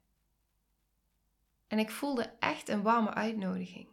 En 1.66 1.78
ik 1.78 1.90
voelde 1.90 2.32
echt 2.38 2.68
een 2.68 2.82
warme 2.82 3.14
uitnodiging. 3.14 3.88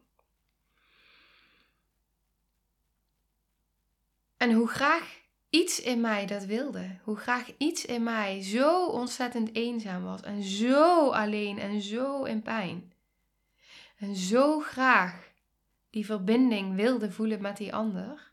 En 4.37 4.51
hoe 4.51 4.67
graag 4.67 5.21
iets 5.55 5.81
in 5.81 6.01
mij 6.01 6.25
dat 6.25 6.45
wilde, 6.45 6.97
hoe 7.03 7.15
graag 7.15 7.51
iets 7.57 7.85
in 7.85 8.03
mij 8.03 8.41
zo 8.41 8.87
ontzettend 8.87 9.55
eenzaam 9.55 10.03
was 10.03 10.21
en 10.21 10.43
zo 10.43 11.09
alleen 11.09 11.59
en 11.59 11.81
zo 11.81 12.23
in 12.23 12.41
pijn. 12.41 12.93
En 13.97 14.15
zo 14.15 14.59
graag 14.59 15.31
die 15.89 16.05
verbinding 16.05 16.75
wilde 16.75 17.11
voelen 17.11 17.41
met 17.41 17.57
die 17.57 17.73
ander. 17.73 18.31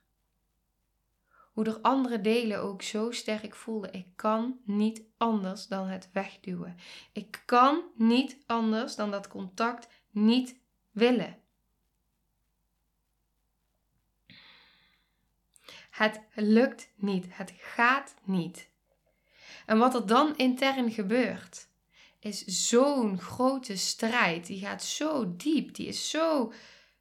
Hoe 1.53 1.65
er 1.65 1.81
andere 1.81 2.21
delen 2.21 2.61
ook 2.61 2.83
zo 2.83 3.11
sterk 3.11 3.55
voelden. 3.55 3.93
Ik 3.93 4.07
kan 4.17 4.59
niet 4.65 5.03
anders 5.17 5.67
dan 5.67 5.89
het 5.89 6.09
wegduwen. 6.13 6.77
Ik 7.13 7.43
kan 7.45 7.83
niet 7.97 8.37
anders 8.47 8.97
dan 8.97 9.11
dat 9.11 9.29
contact 9.29 9.89
niet 10.11 10.57
willen. 10.91 11.42
Het 15.93 16.21
lukt 16.35 16.89
niet. 16.95 17.27
Het 17.29 17.53
gaat 17.57 18.15
niet. 18.23 18.69
En 19.67 19.79
wat 19.79 19.95
er 19.95 20.07
dan 20.07 20.37
intern 20.37 20.91
gebeurt, 20.91 21.69
is 22.19 22.45
zo'n 22.45 23.21
grote 23.21 23.77
strijd. 23.77 24.47
Die 24.47 24.61
gaat 24.61 24.83
zo 24.83 25.37
diep. 25.37 25.75
Die 25.75 25.87
is 25.87 26.11
zo, 26.11 26.53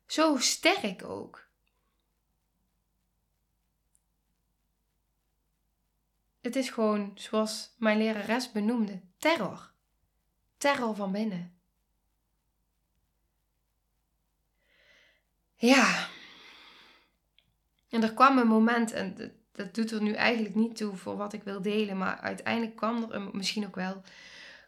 zo 0.05 0.37
sterk 0.37 1.03
ook. 1.03 1.47
Het 6.41 6.55
is 6.55 6.69
gewoon, 6.69 7.11
zoals 7.15 7.75
mijn 7.77 7.97
lerares 7.97 8.51
benoemde, 8.51 9.01
terror. 9.17 9.71
Terror 10.57 10.95
van 10.95 11.11
binnen. 11.11 11.59
Ja. 15.55 16.10
En 17.91 18.03
er 18.03 18.13
kwam 18.13 18.37
een 18.37 18.47
moment, 18.47 18.91
en 18.91 19.33
dat 19.51 19.75
doet 19.75 19.91
er 19.91 20.01
nu 20.01 20.13
eigenlijk 20.13 20.55
niet 20.55 20.75
toe 20.75 20.95
voor 20.95 21.17
wat 21.17 21.33
ik 21.33 21.43
wil 21.43 21.61
delen, 21.61 21.97
maar 21.97 22.19
uiteindelijk 22.19 22.75
kwam 22.75 23.03
er 23.03 23.13
een, 23.13 23.29
misschien 23.33 23.65
ook 23.65 23.75
wel, 23.75 24.01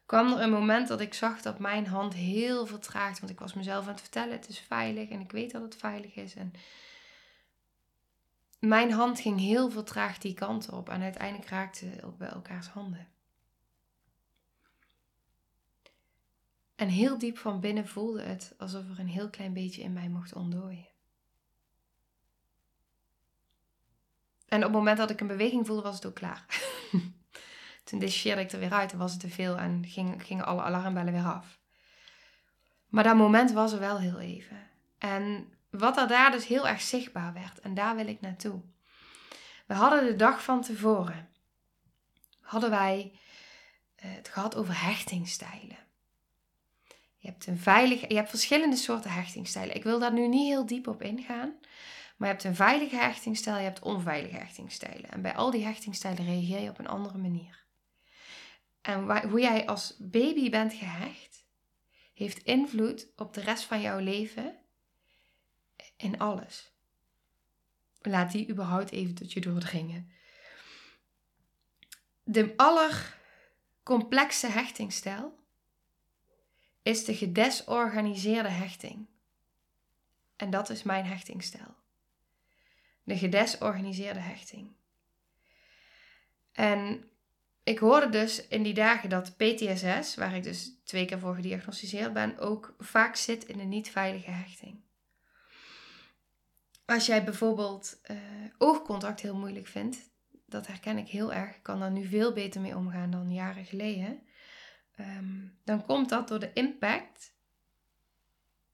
kwam 0.06 0.32
er 0.32 0.42
een 0.42 0.52
moment 0.52 0.88
dat 0.88 1.02
ik 1.02 1.14
zag 1.14 1.42
dat 1.42 1.60
mijn 1.60 1.88
hand 1.88 2.14
heel 2.14 2.66
vertraagd, 2.66 3.20
want 3.20 3.32
ik 3.32 3.40
was 3.40 3.54
mezelf 3.54 3.84
aan 3.84 3.92
het 3.92 4.02
vertellen, 4.02 4.32
het 4.32 4.50
is 4.50 4.60
veilig 4.60 5.10
en 5.10 5.20
ik 5.20 5.32
weet 5.32 5.52
dat 5.52 5.62
het 5.62 5.76
veilig 5.76 6.16
is. 6.16 6.36
En 6.36 6.54
mijn 8.60 8.92
hand 8.92 9.20
ging 9.20 9.40
heel 9.40 9.70
vertraagd 9.70 10.22
die 10.22 10.34
kant 10.34 10.70
op 10.70 10.90
en 10.90 11.02
uiteindelijk 11.02 11.50
raakte 11.50 11.86
ook 12.04 12.18
bij 12.18 12.30
elkaars 12.30 12.68
handen. 12.68 13.08
En 16.76 16.88
heel 16.88 17.18
diep 17.18 17.38
van 17.38 17.60
binnen 17.60 17.88
voelde 17.88 18.22
het 18.22 18.54
alsof 18.58 18.90
er 18.90 19.00
een 19.00 19.08
heel 19.08 19.30
klein 19.30 19.54
beetje 19.54 19.82
in 19.82 19.94
mij 19.94 20.10
mocht 20.10 20.34
ontdooien. 20.34 20.93
En 24.54 24.60
op 24.60 24.66
het 24.66 24.72
moment 24.72 24.98
dat 24.98 25.10
ik 25.10 25.22
een 25.22 25.28
beweging 25.28 25.66
voelde, 25.66 25.82
was 25.82 25.96
het 25.96 26.06
ook 26.06 26.16
klaar. 26.16 26.46
Toen 27.84 28.00
dissocieerde 28.00 28.42
ik 28.42 28.52
er 28.52 28.60
weer 28.60 28.74
uit 28.74 28.92
en 28.92 28.98
was 28.98 29.12
het 29.12 29.20
te 29.20 29.30
veel 29.30 29.58
en 29.58 29.86
ging, 29.88 30.24
gingen 30.24 30.46
alle 30.46 30.62
alarmbellen 30.62 31.14
weer 31.14 31.26
af. 31.26 31.60
Maar 32.88 33.04
dat 33.04 33.16
moment 33.16 33.52
was 33.52 33.72
er 33.72 33.80
wel 33.80 34.00
heel 34.00 34.20
even. 34.20 34.70
En 34.98 35.54
wat 35.70 35.98
er 35.98 36.08
daar 36.08 36.32
dus 36.32 36.48
heel 36.48 36.68
erg 36.68 36.82
zichtbaar 36.82 37.34
werd, 37.34 37.60
en 37.60 37.74
daar 37.74 37.96
wil 37.96 38.08
ik 38.08 38.22
naartoe. 38.22 38.62
We 39.66 39.74
hadden 39.74 40.06
de 40.06 40.16
dag 40.16 40.44
van 40.44 40.62
tevoren, 40.62 41.30
hadden 42.42 42.70
wij 42.70 43.20
eh, 43.96 44.12
het 44.12 44.28
gehad 44.28 44.56
over 44.56 44.82
hechtingstijlen. 44.86 45.78
Je 47.18 47.28
hebt, 47.28 47.48
een 47.48 47.60
veilige, 47.60 48.06
je 48.08 48.16
hebt 48.16 48.30
verschillende 48.30 48.76
soorten 48.76 49.12
hechtingstijlen. 49.12 49.76
Ik 49.76 49.84
wil 49.84 50.00
daar 50.00 50.14
nu 50.14 50.28
niet 50.28 50.48
heel 50.48 50.66
diep 50.66 50.88
op 50.88 51.02
ingaan. 51.02 51.54
Maar 52.16 52.28
je 52.28 52.34
hebt 52.34 52.44
een 52.44 52.56
veilige 52.56 52.96
hechtingstijl, 52.96 53.58
je 53.58 53.64
hebt 53.64 53.80
onveilige 53.80 54.36
hechtingstijlen. 54.36 55.10
En 55.10 55.22
bij 55.22 55.36
al 55.36 55.52
die 55.52 55.66
hechtingstijlen 55.66 56.26
reageer 56.26 56.60
je 56.60 56.70
op 56.70 56.80
een 56.80 56.88
andere 56.88 57.18
manier. 57.18 57.64
En 58.82 59.28
hoe 59.30 59.40
jij 59.40 59.68
als 59.68 59.96
baby 60.00 60.50
bent 60.50 60.74
gehecht, 60.74 61.46
heeft 62.14 62.38
invloed 62.38 63.08
op 63.16 63.34
de 63.34 63.42
rest 63.42 63.64
van 63.64 63.82
jouw 63.82 64.00
leven 64.00 64.58
in 65.98 66.20
alles. 66.20 66.72
Laat 68.02 68.32
die 68.32 68.50
überhaupt 68.50 68.92
even 68.92 69.16
tot 69.16 69.34
je 69.34 69.42
doordringen. 69.42 70.12
De 72.24 72.54
allercomplexste 72.58 74.48
hechtingstijl 74.48 75.40
is 76.82 77.06
de 77.06 77.16
gedesorganiseerde 77.16 78.50
hechting. 78.50 79.08
En 80.36 80.50
dat 80.50 80.70
is 80.70 80.84
mijn 80.84 81.06
hechtingstijl. 81.06 81.76
De 83.04 83.18
gedesorganiseerde 83.18 84.20
hechting. 84.20 84.72
En 86.52 87.10
ik 87.64 87.80
hoorde 87.80 88.10
dus 88.10 88.48
in 88.48 88.64
die 88.64 88.74
dagen 88.74 89.10
dat 89.10 89.38
PTSS, 89.38 90.16
waar 90.16 90.36
ik 90.36 90.44
dus 90.44 90.72
twee 90.84 91.06
keer 91.06 91.20
voor 91.20 91.36
gediagnosticeerd 91.36 92.14
ben, 92.14 92.38
ook 92.38 92.76
vaak 92.80 93.16
zit 93.16 93.46
in 93.46 93.60
een 93.60 93.70
niet 93.70 93.90
veilige 93.90 94.32
hechting. 94.32 94.82
Als 96.86 97.06
jij 97.06 97.24
bijvoorbeeld 97.24 98.02
uh, 98.12 98.18
oogcontact 98.58 99.22
heel 99.22 99.38
moeilijk 99.38 99.68
vindt, 99.68 100.12
dat 100.46 100.68
herken 100.68 100.98
ik 100.98 101.08
heel 101.08 101.34
erg, 101.34 101.56
ik 101.56 101.64
kan 101.64 101.80
daar 101.80 101.92
nu 101.92 102.06
veel 102.06 102.34
beter 102.34 102.62
mee 102.62 102.76
omgaan 102.76 103.12
dan 103.12 103.34
jaren 103.34 103.66
geleden. 103.66 104.22
Um, 105.00 105.60
dan 105.64 105.86
komt 105.86 106.10
dat 106.10 106.28
door 106.28 106.40
de 106.40 106.54
impact 106.54 107.36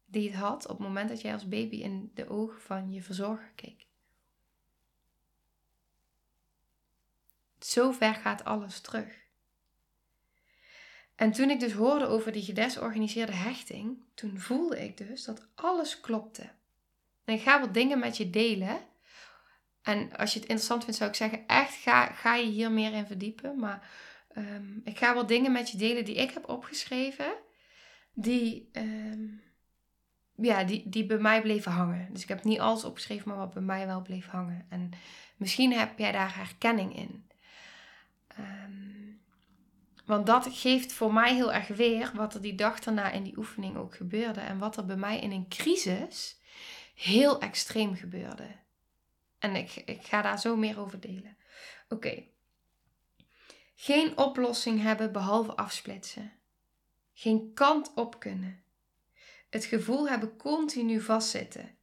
die 0.06 0.30
het 0.30 0.40
had 0.40 0.64
op 0.68 0.78
het 0.78 0.88
moment 0.88 1.10
dat 1.10 1.22
jij 1.22 1.34
als 1.34 1.48
baby 1.48 1.76
in 1.76 2.12
de 2.14 2.30
ogen 2.30 2.62
van 2.62 2.92
je 2.92 3.02
verzorger 3.02 3.52
keek. 3.56 3.89
Zo 7.60 7.92
ver 7.92 8.14
gaat 8.14 8.44
alles 8.44 8.80
terug. 8.80 9.20
En 11.20 11.32
toen 11.32 11.50
ik 11.50 11.60
dus 11.60 11.72
hoorde 11.72 12.06
over 12.06 12.32
die 12.32 12.44
gedesorganiseerde 12.44 13.36
hechting, 13.36 14.04
toen 14.14 14.40
voelde 14.40 14.84
ik 14.84 14.98
dus 14.98 15.24
dat 15.24 15.48
alles 15.56 16.00
klopte. 16.02 16.50
En 17.26 17.34
ik 17.34 17.42
ga 17.42 17.60
wat 17.60 17.74
dingen 17.74 18.00
met 18.00 18.18
je 18.18 18.30
delen. 18.30 18.78
En 19.82 20.16
als 20.16 20.34
je 20.34 20.40
het 20.40 20.48
interessant 20.48 20.84
vindt, 20.84 20.98
zou 20.98 21.10
ik 21.10 21.16
zeggen, 21.16 21.48
echt 21.48 21.74
ga, 21.74 22.06
ga 22.06 22.36
je 22.36 22.46
hier 22.46 22.72
meer 22.72 22.94
in 22.94 23.06
verdiepen. 23.06 23.60
Maar 23.60 23.90
ehm, 24.30 24.78
ik 24.84 24.98
ga 24.98 25.14
wat 25.14 25.28
dingen 25.28 25.52
met 25.52 25.70
je 25.70 25.78
delen 25.78 26.06
die 26.06 26.16
ik 26.16 26.32
heb 26.32 26.50
opgeschreven, 26.50 27.34
die, 28.14 28.70
ehm, 28.72 29.26
ja, 30.36 30.64
die, 30.64 30.90
die 30.90 31.06
bij 31.06 31.18
mij 31.18 31.42
bleven 31.42 31.72
hangen. 31.72 32.14
Dus 32.14 32.22
ik 32.22 32.30
heb 32.30 32.44
niet 32.44 32.60
alles 32.60 32.84
opgeschreven, 32.84 33.28
maar 33.28 33.38
wat 33.38 33.54
bij 33.54 33.64
mij 33.64 33.86
wel 33.86 34.02
bleef 34.02 34.28
hangen. 34.28 34.66
En 34.70 34.92
misschien 35.38 35.74
heb 35.74 36.00
jij 36.00 36.12
daar 36.12 36.36
herkenning 36.36 36.96
in. 36.96 37.29
Want 40.10 40.26
dat 40.26 40.48
geeft 40.52 40.94
voor 40.94 41.14
mij 41.14 41.34
heel 41.34 41.54
erg 41.54 41.68
weer 41.68 42.12
wat 42.16 42.34
er 42.34 42.42
die 42.42 42.56
dag 42.56 42.80
daarna 42.80 43.12
in 43.12 43.24
die 43.24 43.38
oefening 43.38 43.78
ook 43.78 43.96
gebeurde. 43.96 44.40
En 44.40 44.58
wat 44.58 44.78
er 44.78 44.86
bij 44.86 44.96
mij 44.96 45.20
in 45.20 45.32
een 45.32 45.48
crisis 45.48 46.40
heel 46.96 47.40
extreem 47.40 47.96
gebeurde. 47.96 48.48
En 49.40 49.56
ik, 49.56 49.76
ik 49.86 50.06
ga 50.06 50.22
daar 50.22 50.40
zo 50.40 50.56
meer 50.56 50.80
over 50.80 51.00
delen. 51.00 51.38
Oké. 51.90 52.24
Geen 53.76 54.18
oplossing 54.18 54.82
hebben 54.82 55.12
behalve 55.12 55.56
afsplitsen. 55.56 56.32
Geen 57.14 57.54
kant 57.54 57.92
op 57.96 58.20
kunnen. 58.20 58.64
Het 59.50 59.66
gevoel 59.66 60.10
hebben 60.10 60.38
continu 60.38 61.02
vastzitten. 61.02 61.78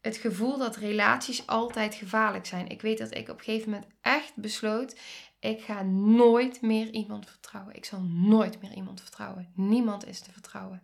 Het 0.00 0.16
gevoel 0.16 0.58
dat 0.58 0.76
relaties 0.76 1.46
altijd 1.46 1.94
gevaarlijk 1.94 2.46
zijn. 2.46 2.68
Ik 2.68 2.82
weet 2.82 2.98
dat 2.98 3.14
ik 3.14 3.28
op 3.28 3.38
een 3.38 3.44
gegeven 3.44 3.70
moment 3.70 3.90
echt 4.00 4.36
besloot: 4.36 4.98
ik 5.40 5.62
ga 5.62 5.82
nooit 5.82 6.62
meer 6.62 6.90
iemand 6.90 7.30
vertrouwen. 7.30 7.74
Ik 7.74 7.84
zal 7.84 8.00
nooit 8.00 8.62
meer 8.62 8.72
iemand 8.72 9.00
vertrouwen. 9.00 9.52
Niemand 9.54 10.06
is 10.06 10.20
te 10.20 10.32
vertrouwen. 10.32 10.82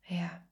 Ja. 0.00 0.46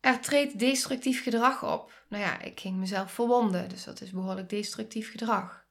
Er 0.00 0.20
treedt 0.20 0.58
destructief 0.58 1.22
gedrag 1.22 1.64
op. 1.64 2.04
Nou 2.08 2.22
ja, 2.22 2.40
ik 2.40 2.60
ging 2.60 2.76
mezelf 2.76 3.12
verwonden, 3.12 3.68
dus 3.68 3.84
dat 3.84 4.00
is 4.00 4.10
behoorlijk 4.10 4.48
destructief 4.48 5.10
gedrag. 5.10 5.64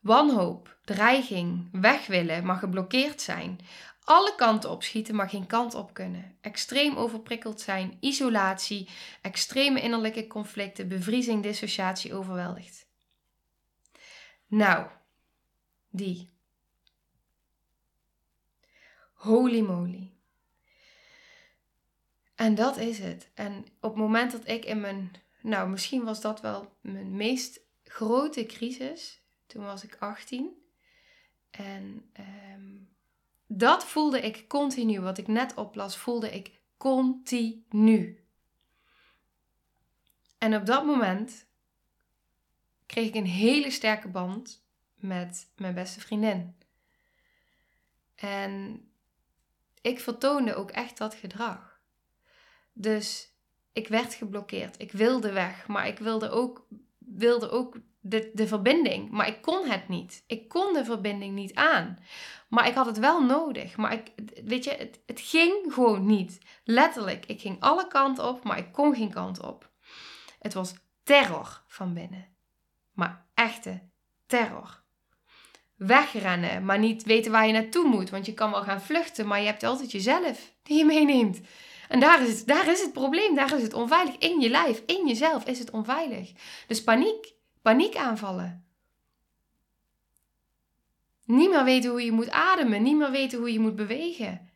Wanhoop, 0.00 0.78
dreiging, 0.84 1.68
weg 1.72 2.06
willen, 2.06 2.44
mag 2.44 2.58
geblokkeerd 2.58 3.20
zijn 3.20 3.58
alle 4.04 4.34
kanten 4.34 4.70
op 4.70 4.82
schieten, 4.82 5.14
maar 5.14 5.28
geen 5.28 5.46
kant 5.46 5.74
op 5.74 5.94
kunnen. 5.94 6.36
Extreem 6.40 6.96
overprikkeld 6.96 7.60
zijn, 7.60 7.96
isolatie, 8.00 8.88
extreme 9.20 9.80
innerlijke 9.80 10.26
conflicten, 10.26 10.88
bevriezing, 10.88 11.42
dissociatie, 11.42 12.14
overweldigd. 12.14 12.86
Nou, 14.46 14.86
die. 15.90 16.28
Holy 19.12 19.60
moly. 19.60 20.12
En 22.34 22.54
dat 22.54 22.76
is 22.76 22.98
het. 22.98 23.30
En 23.34 23.66
op 23.80 23.90
het 23.90 24.00
moment 24.00 24.32
dat 24.32 24.48
ik 24.48 24.64
in 24.64 24.80
mijn, 24.80 25.12
nou 25.42 25.68
misschien 25.68 26.04
was 26.04 26.20
dat 26.20 26.40
wel 26.40 26.76
mijn 26.80 27.16
meest 27.16 27.60
grote 27.84 28.46
crisis. 28.46 29.22
Toen 29.46 29.64
was 29.64 29.84
ik 29.84 29.96
18. 29.98 30.62
En 31.50 32.10
um, 32.54 32.88
dat 33.52 33.84
voelde 33.84 34.20
ik 34.20 34.48
continu. 34.48 35.00
Wat 35.00 35.18
ik 35.18 35.26
net 35.26 35.54
oplas, 35.54 35.96
voelde 35.96 36.30
ik 36.30 36.60
continu. 36.76 38.24
En 40.38 40.54
op 40.54 40.66
dat 40.66 40.84
moment 40.84 41.46
kreeg 42.86 43.08
ik 43.08 43.14
een 43.14 43.26
hele 43.26 43.70
sterke 43.70 44.08
band 44.08 44.64
met 44.94 45.50
mijn 45.56 45.74
beste 45.74 46.00
vriendin. 46.00 46.56
En 48.14 48.84
ik 49.80 50.00
vertoonde 50.00 50.54
ook 50.54 50.70
echt 50.70 50.98
dat 50.98 51.14
gedrag. 51.14 51.80
Dus 52.72 53.32
ik 53.72 53.88
werd 53.88 54.14
geblokkeerd. 54.14 54.80
Ik 54.80 54.92
wilde 54.92 55.32
weg, 55.32 55.66
maar 55.66 55.86
ik 55.86 55.98
wilde 55.98 56.28
ook, 56.28 56.66
wilde 56.98 57.50
ook 57.50 57.76
de, 58.00 58.30
de 58.34 58.46
verbinding. 58.46 59.10
Maar 59.10 59.28
ik 59.28 59.42
kon 59.42 59.68
het 59.68 59.88
niet. 59.88 60.24
Ik 60.26 60.48
kon 60.48 60.72
de 60.72 60.84
verbinding 60.84 61.34
niet 61.34 61.54
aan. 61.54 61.98
Maar 62.48 62.66
ik 62.66 62.74
had 62.74 62.86
het 62.86 62.98
wel 62.98 63.22
nodig. 63.22 63.76
Maar 63.76 63.92
ik, 63.92 64.12
weet 64.44 64.64
je, 64.64 64.70
het, 64.70 65.00
het 65.06 65.20
ging 65.20 65.72
gewoon 65.72 66.06
niet. 66.06 66.38
Letterlijk, 66.64 67.26
ik 67.26 67.40
ging 67.40 67.60
alle 67.60 67.86
kanten 67.86 68.28
op, 68.28 68.44
maar 68.44 68.58
ik 68.58 68.72
kon 68.72 68.94
geen 68.94 69.10
kant 69.10 69.42
op. 69.42 69.70
Het 70.38 70.54
was 70.54 70.74
terror 71.02 71.62
van 71.66 71.94
binnen. 71.94 72.26
Maar 72.92 73.26
echte 73.34 73.82
terror. 74.26 74.82
Wegrennen, 75.76 76.64
maar 76.64 76.78
niet 76.78 77.02
weten 77.04 77.32
waar 77.32 77.46
je 77.46 77.52
naartoe 77.52 77.88
moet. 77.88 78.10
Want 78.10 78.26
je 78.26 78.34
kan 78.34 78.50
wel 78.50 78.62
gaan 78.62 78.80
vluchten, 78.82 79.26
maar 79.26 79.40
je 79.40 79.46
hebt 79.46 79.62
altijd 79.62 79.92
jezelf 79.92 80.52
die 80.62 80.78
je 80.78 80.84
meeneemt. 80.84 81.40
En 81.88 82.00
daar 82.00 82.22
is, 82.22 82.38
het, 82.38 82.46
daar 82.46 82.68
is 82.68 82.80
het 82.80 82.92
probleem, 82.92 83.34
daar 83.34 83.56
is 83.56 83.62
het 83.62 83.74
onveilig. 83.74 84.16
In 84.18 84.40
je 84.40 84.48
lijf, 84.48 84.82
in 84.86 85.06
jezelf 85.06 85.44
is 85.44 85.58
het 85.58 85.70
onveilig. 85.70 86.32
Dus 86.66 86.84
paniek, 86.84 87.32
paniekaanvallen. 87.62 88.64
Niet 91.24 91.50
meer 91.50 91.64
weten 91.64 91.90
hoe 91.90 92.04
je 92.04 92.12
moet 92.12 92.30
ademen, 92.30 92.82
niet 92.82 92.96
meer 92.96 93.10
weten 93.10 93.38
hoe 93.38 93.52
je 93.52 93.60
moet 93.60 93.76
bewegen. 93.76 94.50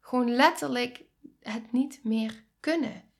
Gewoon 0.00 0.30
letterlijk 0.30 1.04
het 1.40 1.72
niet 1.72 2.00
meer 2.04 2.44
kunnen. 2.60 3.10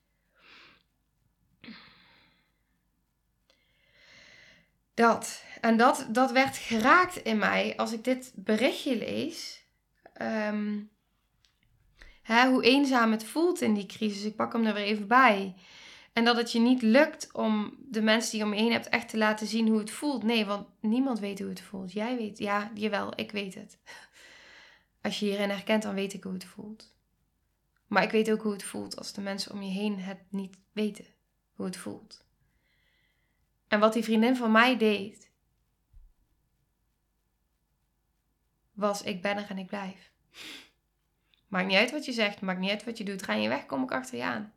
Dat. 4.93 5.43
En 5.61 5.77
dat, 5.77 6.07
dat 6.09 6.31
werd 6.31 6.57
geraakt 6.57 7.15
in 7.15 7.37
mij 7.37 7.77
als 7.77 7.91
ik 7.91 8.03
dit 8.03 8.31
berichtje 8.35 8.97
lees. 8.97 9.65
Ehm, 10.13 10.81
hè, 12.21 12.47
hoe 12.49 12.63
eenzaam 12.63 13.11
het 13.11 13.23
voelt 13.23 13.61
in 13.61 13.73
die 13.73 13.85
crisis. 13.85 14.23
Ik 14.23 14.35
pak 14.35 14.53
hem 14.53 14.65
er 14.65 14.73
weer 14.73 14.83
even 14.83 15.07
bij. 15.07 15.55
En 16.13 16.23
dat 16.23 16.37
het 16.37 16.51
je 16.51 16.59
niet 16.59 16.81
lukt 16.81 17.31
om 17.31 17.77
de 17.79 18.01
mensen 18.01 18.31
die 18.31 18.39
je 18.39 18.45
om 18.45 18.53
je 18.53 18.61
heen 18.61 18.71
hebt 18.71 18.89
echt 18.89 19.09
te 19.09 19.17
laten 19.17 19.47
zien 19.47 19.67
hoe 19.67 19.79
het 19.79 19.91
voelt. 19.91 20.23
Nee, 20.23 20.45
want 20.45 20.67
niemand 20.79 21.19
weet 21.19 21.39
hoe 21.39 21.49
het 21.49 21.61
voelt. 21.61 21.91
Jij 21.91 22.17
weet, 22.17 22.37
ja, 22.37 22.71
jawel, 22.73 23.19
ik 23.19 23.31
weet 23.31 23.55
het. 23.55 23.77
Als 25.01 25.19
je 25.19 25.25
hierin 25.25 25.49
herkent, 25.49 25.83
dan 25.83 25.93
weet 25.93 26.13
ik 26.13 26.23
hoe 26.23 26.33
het 26.33 26.45
voelt. 26.45 26.95
Maar 27.87 28.03
ik 28.03 28.11
weet 28.11 28.31
ook 28.31 28.41
hoe 28.41 28.51
het 28.51 28.63
voelt 28.63 28.97
als 28.97 29.13
de 29.13 29.21
mensen 29.21 29.51
om 29.51 29.61
je 29.61 29.71
heen 29.71 29.99
het 29.99 30.19
niet 30.29 30.57
weten 30.71 31.05
hoe 31.53 31.65
het 31.65 31.77
voelt. 31.77 32.25
En 33.67 33.79
wat 33.79 33.93
die 33.93 34.03
vriendin 34.03 34.35
van 34.35 34.51
mij 34.51 34.77
deed, 34.77 35.31
was 38.71 39.01
ik 39.01 39.21
ben 39.21 39.37
er 39.37 39.49
en 39.49 39.57
ik 39.57 39.67
blijf. 39.67 40.11
Maakt 41.47 41.67
niet 41.67 41.77
uit 41.77 41.91
wat 41.91 42.05
je 42.05 42.11
zegt, 42.11 42.41
maakt 42.41 42.59
niet 42.59 42.69
uit 42.69 42.83
wat 42.83 42.97
je 42.97 43.03
doet. 43.03 43.23
Ga 43.23 43.33
je 43.33 43.49
weg, 43.49 43.65
kom 43.65 43.83
ik 43.83 43.91
achter 43.91 44.17
je 44.17 44.23
aan. 44.23 44.53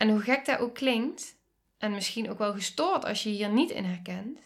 En 0.00 0.08
hoe 0.08 0.20
gek 0.20 0.44
dat 0.44 0.58
ook 0.58 0.74
klinkt, 0.74 1.36
en 1.78 1.92
misschien 1.92 2.30
ook 2.30 2.38
wel 2.38 2.52
gestoord 2.52 3.04
als 3.04 3.22
je 3.22 3.28
hier 3.28 3.48
niet 3.48 3.70
in 3.70 3.84
herkent, 3.84 4.38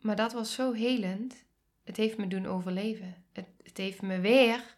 maar 0.00 0.16
dat 0.16 0.32
was 0.32 0.52
zo 0.52 0.72
helend. 0.72 1.44
Het 1.84 1.96
heeft 1.96 2.16
me 2.16 2.28
doen 2.28 2.46
overleven. 2.46 3.24
Het, 3.32 3.46
het 3.62 3.76
heeft 3.76 4.02
me 4.02 4.20
weer, 4.20 4.76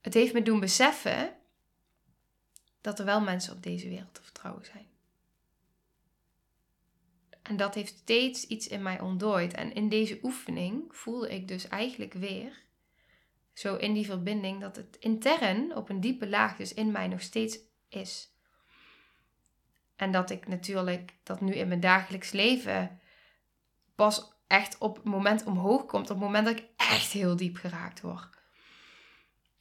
het 0.00 0.14
heeft 0.14 0.32
me 0.32 0.42
doen 0.42 0.60
beseffen 0.60 1.36
dat 2.80 2.98
er 2.98 3.04
wel 3.04 3.20
mensen 3.20 3.54
op 3.54 3.62
deze 3.62 3.88
wereld 3.88 4.14
te 4.14 4.22
vertrouwen 4.22 4.64
zijn. 4.64 4.86
En 7.42 7.56
dat 7.56 7.74
heeft 7.74 7.98
steeds 7.98 8.46
iets 8.46 8.68
in 8.68 8.82
mij 8.82 9.00
ontdooid. 9.00 9.54
En 9.54 9.74
in 9.74 9.88
deze 9.88 10.18
oefening 10.22 10.96
voelde 10.96 11.34
ik 11.34 11.48
dus 11.48 11.68
eigenlijk 11.68 12.12
weer, 12.12 12.62
zo 13.52 13.76
in 13.76 13.94
die 13.94 14.06
verbinding, 14.06 14.60
dat 14.60 14.76
het 14.76 14.96
intern 15.00 15.76
op 15.76 15.88
een 15.88 16.00
diepe 16.00 16.28
laag 16.28 16.56
dus 16.56 16.74
in 16.74 16.90
mij 16.90 17.08
nog 17.08 17.20
steeds 17.22 17.58
is. 17.88 18.30
En 19.96 20.12
dat 20.12 20.30
ik 20.30 20.48
natuurlijk 20.48 21.14
dat 21.22 21.40
nu 21.40 21.54
in 21.54 21.68
mijn 21.68 21.80
dagelijks 21.80 22.30
leven 22.30 23.00
pas 23.94 24.32
echt 24.46 24.78
op 24.78 24.96
het 24.96 25.04
moment 25.04 25.44
omhoog 25.44 25.86
komt, 25.86 26.10
op 26.10 26.16
het 26.16 26.24
moment 26.24 26.46
dat 26.46 26.58
ik 26.58 26.64
echt 26.76 27.12
heel 27.12 27.36
diep 27.36 27.56
geraakt 27.56 28.00
word. 28.00 28.28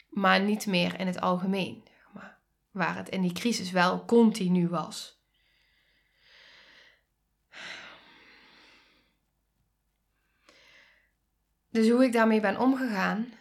Maar 0.10 0.42
niet 0.42 0.66
meer 0.66 1.00
in 1.00 1.08
het 1.08 1.22
algemeen, 1.22 1.84
waar 2.72 2.96
het 2.96 3.10
in 3.10 3.22
die 3.22 3.34
crisis 3.34 3.72
wel 3.72 4.06
continu 4.06 4.68
was. 4.68 5.20
Dus 11.70 11.90
hoe 11.90 12.04
ik 12.04 12.14
daarmee 12.14 12.40
ben 12.40 12.60
omgegaan, 12.60 13.34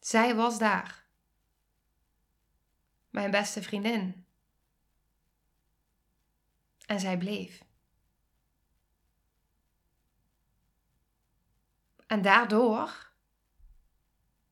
zij 0.00 0.34
was 0.34 0.58
daar 0.58 0.99
mijn 3.10 3.30
beste 3.30 3.62
vriendin. 3.62 4.24
En 6.86 7.00
zij 7.00 7.18
bleef. 7.18 7.62
En 12.06 12.22
daardoor 12.22 13.12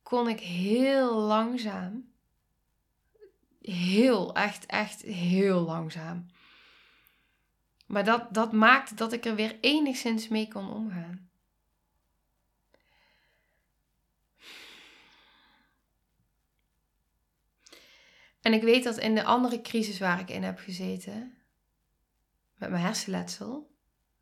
kon 0.03 0.29
ik 0.29 0.41
heel 0.41 1.15
langzaam, 1.15 2.13
heel, 3.61 4.35
echt, 4.35 4.67
echt 4.67 5.03
heel 5.03 5.61
langzaam. 5.61 6.27
Maar 7.87 8.05
dat, 8.05 8.35
dat 8.35 8.53
maakte 8.53 8.95
dat 8.95 9.13
ik 9.13 9.25
er 9.25 9.35
weer 9.35 9.59
enigszins 9.61 10.29
mee 10.29 10.49
kon 10.49 10.71
omgaan. 10.71 11.28
En 18.49 18.55
ik 18.55 18.63
weet 18.63 18.85
dat 18.85 18.99
in 18.99 19.15
de 19.15 19.25
andere 19.25 19.61
crisis 19.61 19.99
waar 19.99 20.21
ik 20.21 20.31
in 20.31 20.43
heb 20.43 20.59
gezeten, 20.59 21.35
met 22.55 22.71
mijn 22.71 22.83
hersenletsel, 22.83 23.71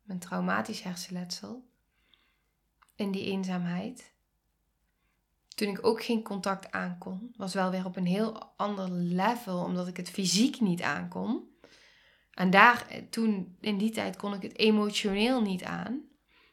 mijn 0.03 0.19
traumatisch 0.19 0.81
hersenletsel, 0.81 1.67
in 2.95 3.11
die 3.11 3.25
eenzaamheid, 3.25 4.13
toen 5.55 5.67
ik 5.67 5.85
ook 5.85 6.03
geen 6.03 6.23
contact 6.23 6.71
aankon, 6.71 7.33
was 7.37 7.53
wel 7.53 7.71
weer 7.71 7.85
op 7.85 7.95
een 7.95 8.05
heel 8.05 8.53
ander 8.57 8.89
level, 8.91 9.63
omdat 9.63 9.87
ik 9.87 9.97
het 9.97 10.09
fysiek 10.09 10.59
niet 10.59 10.81
aankon. 10.81 11.43
En 12.31 12.49
daar, 12.49 12.87
toen, 13.09 13.57
in 13.61 13.77
die 13.77 13.91
tijd, 13.91 14.15
kon 14.15 14.33
ik 14.33 14.41
het 14.41 14.57
emotioneel 14.57 15.41
niet 15.41 15.63
aan. 15.63 16.01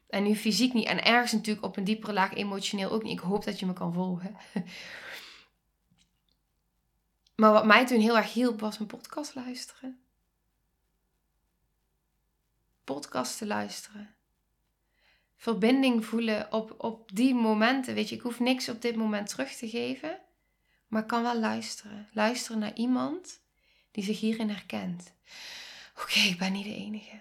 En 0.09 0.23
nu 0.23 0.35
fysiek 0.35 0.73
niet. 0.73 0.87
En 0.87 1.05
ergens 1.05 1.33
natuurlijk 1.33 1.67
op 1.67 1.77
een 1.77 1.85
diepere 1.85 2.13
laag 2.13 2.35
emotioneel 2.35 2.91
ook 2.91 3.03
niet. 3.03 3.19
Ik 3.19 3.25
hoop 3.25 3.45
dat 3.45 3.59
je 3.59 3.67
me 3.67 3.73
kan 3.73 3.93
volgen. 3.93 4.37
Maar 7.35 7.53
wat 7.53 7.65
mij 7.65 7.87
toen 7.87 8.01
heel 8.01 8.17
erg 8.17 8.33
hielp, 8.33 8.61
was 8.61 8.79
een 8.79 8.87
podcast 8.87 9.35
luisteren. 9.35 10.01
Podcast 12.85 13.39
te 13.39 13.47
luisteren. 13.47 14.15
Verbinding 15.37 16.05
voelen 16.05 16.53
op, 16.53 16.75
op 16.79 17.15
die 17.15 17.35
momenten. 17.35 17.95
Weet 17.95 18.09
je, 18.09 18.15
ik 18.15 18.21
hoef 18.21 18.41
niks 18.41 18.69
op 18.69 18.83
dit 18.83 18.97
moment 18.97 19.29
terug 19.29 19.53
te 19.53 19.69
geven. 19.69 20.21
Maar 20.89 21.03
ik 21.03 21.09
kan 21.09 21.23
wel 21.23 21.39
luisteren. 21.39 22.09
Luisteren 22.13 22.59
naar 22.59 22.75
iemand 22.75 23.41
die 23.91 24.05
zich 24.05 24.21
hierin 24.21 24.49
herkent. 24.49 25.13
Oké, 26.01 26.19
ik 26.19 26.39
ben 26.39 26.53
niet 26.53 26.65
de 26.65 26.75
enige. 26.75 27.21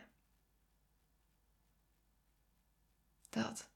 Dat. 3.29 3.67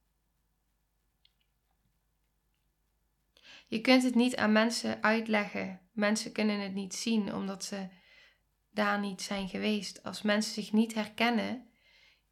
Je 3.68 3.82
kunt 3.82 4.04
het 4.04 4.16
niet 4.16 4.36
aan 4.36 4.52
mensen 4.52 5.04
uitleggen. 5.04 5.87
Mensen 5.98 6.32
kunnen 6.32 6.60
het 6.60 6.74
niet 6.74 6.96
zien 6.96 7.34
omdat 7.34 7.64
ze 7.64 7.88
daar 8.72 9.00
niet 9.00 9.22
zijn 9.22 9.50
geweest. 9.50 10.04
Als 10.04 10.22
mensen 10.22 10.54
zich 10.54 10.72
niet 10.72 10.94
herkennen 10.94 11.70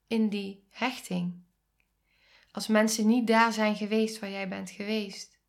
in 0.08 0.30
die 0.30 0.67
hechting. 0.69 1.43
Als 2.51 2.67
mensen 2.67 3.08
niet 3.08 3.28
daar 3.28 3.54
zijn 3.54 3.75
geweest 3.75 4.19
waar 4.19 4.30
jij 4.30 4.47
bent 4.47 4.69
geweest. 4.69 5.39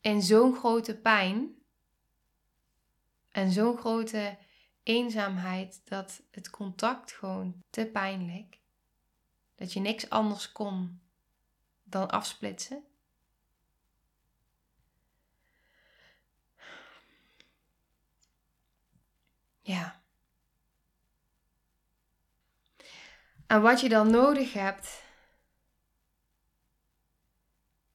In 0.00 0.22
zo'n 0.22 0.54
grote 0.56 0.96
pijn 0.96 1.54
en 3.30 3.52
zo'n 3.52 3.76
grote 3.76 4.38
eenzaamheid 4.82 5.80
dat 5.84 6.22
het 6.30 6.50
contact 6.50 7.12
gewoon 7.12 7.62
te 7.70 7.86
pijnlijk. 7.86 8.58
Dat 9.54 9.72
je 9.72 9.80
niks 9.80 10.10
anders 10.10 10.52
kon 10.52 11.00
dan 11.82 12.10
afsplitsen. 12.10 12.84
Ja. 19.62 20.02
En 23.46 23.62
wat 23.62 23.80
je 23.80 23.88
dan 23.88 24.10
nodig 24.10 24.52
hebt, 24.52 25.02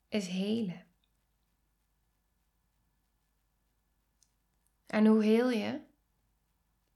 is 0.10 0.28
helen. 0.28 0.86
En 4.88 5.06
hoe 5.06 5.24
heel 5.24 5.50
je? 5.50 5.80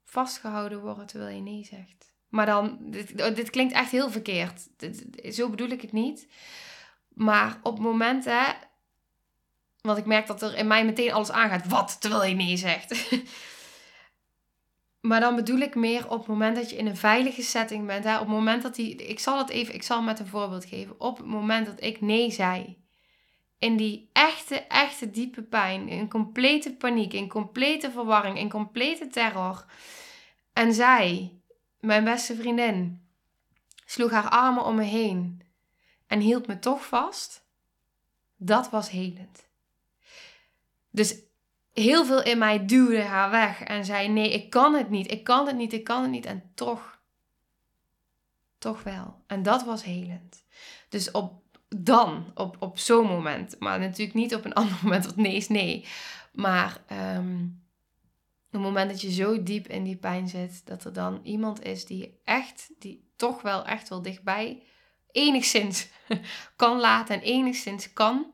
Vastgehouden 0.04 0.80
worden 0.80 1.06
terwijl 1.06 1.34
je 1.34 1.42
nee 1.42 1.64
zegt. 1.64 2.12
Maar 2.28 2.46
dan, 2.46 2.78
dit, 2.80 3.16
dit 3.16 3.50
klinkt 3.50 3.72
echt 3.72 3.90
heel 3.90 4.10
verkeerd. 4.10 4.68
zo 5.34 5.50
bedoel 5.50 5.68
ik 5.68 5.82
het 5.82 5.92
niet. 5.92 6.28
Maar 7.08 7.60
op 7.62 7.78
momenten, 7.78 8.56
want 9.80 9.98
ik 9.98 10.06
merk 10.06 10.26
dat 10.26 10.42
er 10.42 10.56
in 10.56 10.66
mij 10.66 10.84
meteen 10.84 11.12
alles 11.12 11.30
aangaat. 11.30 11.66
Wat? 11.66 12.00
Terwijl 12.00 12.24
je 12.24 12.34
nee 12.34 12.56
zegt. 12.56 13.10
maar 15.02 15.20
dan 15.20 15.36
bedoel 15.36 15.58
ik 15.58 15.74
meer 15.74 16.10
op 16.10 16.18
het 16.18 16.26
moment 16.26 16.56
dat 16.56 16.70
je 16.70 16.76
in 16.76 16.86
een 16.86 16.96
veilige 16.96 17.42
setting 17.42 17.86
bent. 17.86 18.04
Hè? 18.04 18.14
Op 18.14 18.20
het 18.20 18.28
moment 18.28 18.62
dat 18.62 18.74
die, 18.74 18.94
ik 18.94 19.18
zal 19.18 19.38
het 19.38 19.48
even, 19.48 19.74
ik 19.74 19.82
zal 19.82 20.02
met 20.02 20.18
een 20.18 20.26
voorbeeld 20.26 20.64
geven. 20.64 21.00
Op 21.00 21.16
het 21.16 21.26
moment 21.26 21.66
dat 21.66 21.82
ik 21.82 22.00
nee 22.00 22.30
zei. 22.30 22.76
In 23.58 23.76
die 23.76 24.08
echte, 24.12 24.56
echte 24.56 25.10
diepe 25.10 25.42
pijn. 25.42 25.88
In 25.88 26.08
complete 26.08 26.74
paniek. 26.74 27.12
In 27.12 27.28
complete 27.28 27.90
verwarring. 27.90 28.38
In 28.38 28.48
complete 28.48 29.06
terror. 29.06 29.64
En 30.52 30.74
zij, 30.74 31.32
mijn 31.80 32.04
beste 32.04 32.36
vriendin, 32.36 33.06
sloeg 33.86 34.10
haar 34.10 34.28
armen 34.28 34.64
om 34.64 34.74
me 34.74 34.84
heen 34.84 35.42
en 36.06 36.20
hield 36.20 36.46
me 36.46 36.58
toch 36.58 36.86
vast, 36.86 37.44
dat 38.36 38.70
was 38.70 38.90
helend. 38.90 39.46
Dus 40.90 41.16
heel 41.72 42.04
veel 42.04 42.22
in 42.22 42.38
mij 42.38 42.66
duwde 42.66 43.02
haar 43.02 43.30
weg 43.30 43.62
en 43.62 43.84
zei: 43.84 44.08
Nee, 44.08 44.32
ik 44.32 44.50
kan 44.50 44.74
het 44.74 44.90
niet, 44.90 45.10
ik 45.10 45.24
kan 45.24 45.46
het 45.46 45.56
niet, 45.56 45.72
ik 45.72 45.84
kan 45.84 46.02
het 46.02 46.10
niet. 46.10 46.26
En 46.26 46.50
toch, 46.54 47.00
toch 48.58 48.82
wel. 48.82 49.22
En 49.26 49.42
dat 49.42 49.64
was 49.64 49.84
helend. 49.84 50.44
Dus 50.88 51.10
op 51.10 51.42
dan, 51.76 52.30
op, 52.34 52.56
op 52.58 52.78
zo'n 52.78 53.06
moment, 53.06 53.56
maar 53.58 53.78
natuurlijk 53.78 54.14
niet 54.14 54.34
op 54.34 54.44
een 54.44 54.54
ander 54.62 54.78
moment, 54.82 55.04
want 55.04 55.16
nee 55.16 55.36
is 55.36 55.48
nee. 55.48 55.86
Maar 56.32 56.80
um, 57.16 57.62
op 58.46 58.52
het 58.52 58.60
moment 58.60 58.90
dat 58.90 59.00
je 59.00 59.12
zo 59.12 59.42
diep 59.42 59.68
in 59.68 59.84
die 59.84 59.96
pijn 59.96 60.28
zit, 60.28 60.66
dat 60.66 60.84
er 60.84 60.92
dan 60.92 61.20
iemand 61.22 61.62
is 61.64 61.84
die 61.84 62.20
echt, 62.24 62.70
die 62.78 63.10
toch 63.16 63.42
wel 63.42 63.64
echt 63.64 63.88
wel 63.88 64.02
dichtbij 64.02 64.62
enigszins 65.12 65.88
kan 66.56 66.80
laten 66.80 67.14
en 67.14 67.20
enigszins 67.20 67.92
kan 67.92 68.31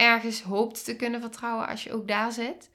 ergens 0.00 0.42
hoopt 0.42 0.84
te 0.84 0.96
kunnen 0.96 1.20
vertrouwen 1.20 1.68
als 1.68 1.84
je 1.84 1.92
ook 1.92 2.08
daar 2.08 2.32
zit, 2.32 2.70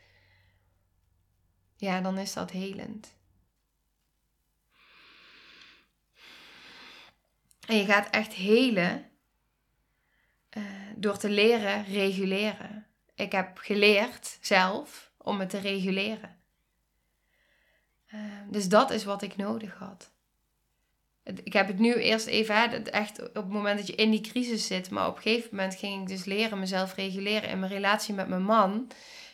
ja, 1.76 2.02
dan 2.02 2.18
is 2.18 2.34
dat 2.34 2.52
helend. 2.52 3.14
En 7.68 7.78
je 7.78 7.86
gaat 7.86 8.10
echt 8.10 8.34
helen 8.34 9.10
uh, 10.58 10.64
door 10.96 11.18
te 11.18 11.30
leren 11.30 11.84
reguleren. 11.84 12.88
Ik 13.16 13.32
heb 13.32 13.58
geleerd 13.58 14.38
zelf 14.42 15.12
om 15.18 15.40
het 15.40 15.50
te 15.50 15.60
reguleren. 15.60 16.40
Uh, 18.14 18.22
dus 18.50 18.68
dat 18.68 18.92
is 18.92 19.04
wat 19.04 19.22
ik 19.22 19.36
nodig 19.36 19.78
had 19.78 20.15
ik 21.44 21.54
heb 21.54 21.68
het 21.68 21.80
nu 21.80 21.94
eerst 21.94 22.28
even, 22.28 22.56
hè, 22.56 22.78
echt 22.78 23.22
op 23.22 23.34
het 23.36 23.50
moment 23.50 23.78
dat 23.78 23.88
je 23.88 23.96
in 23.96 24.12
die 24.12 24.22
crisis 24.22 24.68
zit. 24.68 24.90
Maar 24.90 25.08
op 25.08 25.16
een 25.16 25.22
gegeven 25.22 25.50
moment 25.52 25.76
ging 25.76 26.02
ik 26.02 26.08
dus 26.08 26.26
leren 26.26 26.60
mezelf 26.60 26.96
reguleren 26.96 27.50
in 27.50 27.60
mijn 27.60 27.72
relatie 27.72 28.14
met 28.14 28.28
mijn 28.28 28.44
man. 28.44 28.92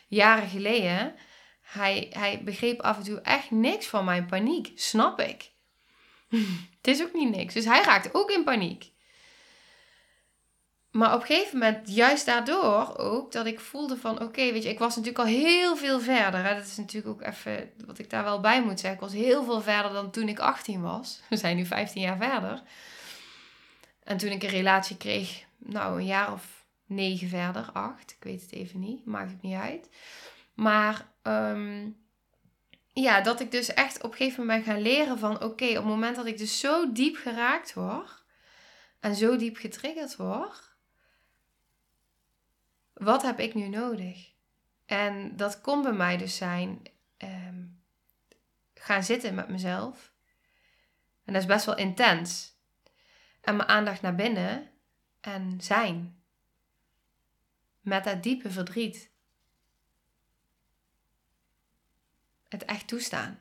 Jaren 0.08 0.48
geleden. 0.48 1.14
Hij, 1.62 2.06
hij 2.10 2.40
begreep 2.44 2.80
af 2.80 2.96
en 2.96 3.02
toe 3.02 3.20
echt 3.20 3.50
niks 3.50 3.86
van 3.86 4.04
mijn 4.04 4.26
paniek. 4.26 4.72
Snap 4.74 5.20
ik. 5.20 5.50
het 6.76 6.86
is 6.86 7.02
ook 7.02 7.12
niet 7.12 7.36
niks. 7.36 7.54
Dus 7.54 7.64
hij 7.64 7.82
raakte 7.82 8.08
ook 8.12 8.30
in 8.30 8.44
paniek. 8.44 8.91
Maar 10.92 11.14
op 11.14 11.20
een 11.20 11.26
gegeven 11.26 11.58
moment, 11.58 11.94
juist 11.94 12.26
daardoor 12.26 12.96
ook, 12.96 13.32
dat 13.32 13.46
ik 13.46 13.60
voelde 13.60 13.96
van 13.96 14.20
oké, 14.20 14.52
weet 14.52 14.62
je, 14.62 14.68
ik 14.68 14.78
was 14.78 14.96
natuurlijk 14.96 15.24
al 15.24 15.30
heel 15.30 15.76
veel 15.76 16.00
verder. 16.00 16.44
Hè? 16.44 16.54
Dat 16.54 16.66
is 16.66 16.76
natuurlijk 16.76 17.14
ook 17.14 17.28
even 17.28 17.70
wat 17.86 17.98
ik 17.98 18.10
daar 18.10 18.24
wel 18.24 18.40
bij 18.40 18.62
moet 18.62 18.80
zeggen. 18.80 19.00
Ik 19.00 19.12
was 19.12 19.12
heel 19.12 19.44
veel 19.44 19.60
verder 19.60 19.92
dan 19.92 20.10
toen 20.10 20.28
ik 20.28 20.38
18 20.38 20.80
was. 20.80 21.20
We 21.28 21.36
zijn 21.36 21.56
nu 21.56 21.66
15 21.66 22.02
jaar 22.02 22.16
verder. 22.16 22.62
En 24.04 24.16
toen 24.16 24.30
ik 24.30 24.42
een 24.42 24.48
relatie 24.48 24.96
kreeg, 24.96 25.44
nou 25.58 25.98
een 25.98 26.06
jaar 26.06 26.32
of 26.32 26.64
negen 26.86 27.28
verder, 27.28 27.70
acht, 27.72 28.10
ik 28.10 28.24
weet 28.24 28.40
het 28.40 28.52
even 28.52 28.80
niet, 28.80 29.06
maakt 29.06 29.30
het 29.30 29.42
niet 29.42 29.56
uit. 29.56 29.88
Maar 30.54 31.08
um, 31.22 31.96
ja, 32.92 33.20
dat 33.20 33.40
ik 33.40 33.50
dus 33.50 33.74
echt 33.74 34.02
op 34.02 34.10
een 34.10 34.16
gegeven 34.16 34.40
moment 34.40 34.64
ben 34.64 34.74
gaan 34.74 34.82
leren 34.82 35.18
van 35.18 35.42
oké, 35.42 35.68
op 35.68 35.74
het 35.74 35.84
moment 35.84 36.16
dat 36.16 36.26
ik 36.26 36.38
dus 36.38 36.60
zo 36.60 36.92
diep 36.92 37.16
geraakt 37.16 37.74
word 37.74 38.24
en 39.00 39.14
zo 39.14 39.36
diep 39.36 39.56
getriggerd 39.56 40.16
word 40.16 40.71
wat 43.02 43.22
heb 43.22 43.38
ik 43.38 43.54
nu 43.54 43.68
nodig? 43.68 44.32
En 44.86 45.36
dat 45.36 45.60
kon 45.60 45.82
bij 45.82 45.92
mij 45.92 46.16
dus 46.16 46.36
zijn 46.36 46.82
ehm, 47.16 47.64
gaan 48.74 49.02
zitten 49.02 49.34
met 49.34 49.48
mezelf. 49.48 50.12
En 51.24 51.32
dat 51.32 51.42
is 51.42 51.48
best 51.48 51.64
wel 51.64 51.76
intens. 51.76 52.56
En 53.40 53.56
mijn 53.56 53.68
aandacht 53.68 54.02
naar 54.02 54.14
binnen 54.14 54.70
en 55.20 55.60
zijn. 55.60 56.22
Met 57.80 58.04
dat 58.04 58.22
diepe 58.22 58.50
verdriet. 58.50 59.10
Het 62.48 62.64
echt 62.64 62.88
toestaan. 62.88 63.38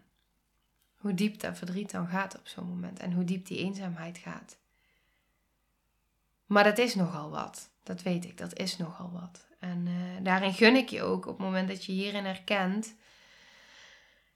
Hoe 0.96 1.14
diep 1.14 1.40
dat 1.40 1.58
verdriet 1.58 1.92
dan 1.92 2.08
gaat 2.08 2.38
op 2.38 2.48
zo'n 2.48 2.68
moment. 2.68 3.00
En 3.00 3.14
hoe 3.14 3.24
diep 3.24 3.46
die 3.46 3.58
eenzaamheid 3.58 4.18
gaat. 4.18 4.58
Maar 6.46 6.64
dat 6.64 6.78
is 6.78 6.96
nogal 6.96 7.30
wat. 7.30 7.70
Dat 7.84 8.02
weet 8.02 8.26
ik, 8.26 8.38
dat 8.38 8.58
is 8.58 8.78
nogal 8.78 9.12
wat. 9.12 9.51
En 9.62 9.86
uh, 9.86 10.24
daarin 10.24 10.54
gun 10.54 10.76
ik 10.76 10.90
je 10.90 11.02
ook 11.02 11.26
op 11.26 11.38
het 11.38 11.46
moment 11.46 11.68
dat 11.68 11.86
je 11.86 11.92
hierin 11.92 12.26
herkent. 12.26 12.96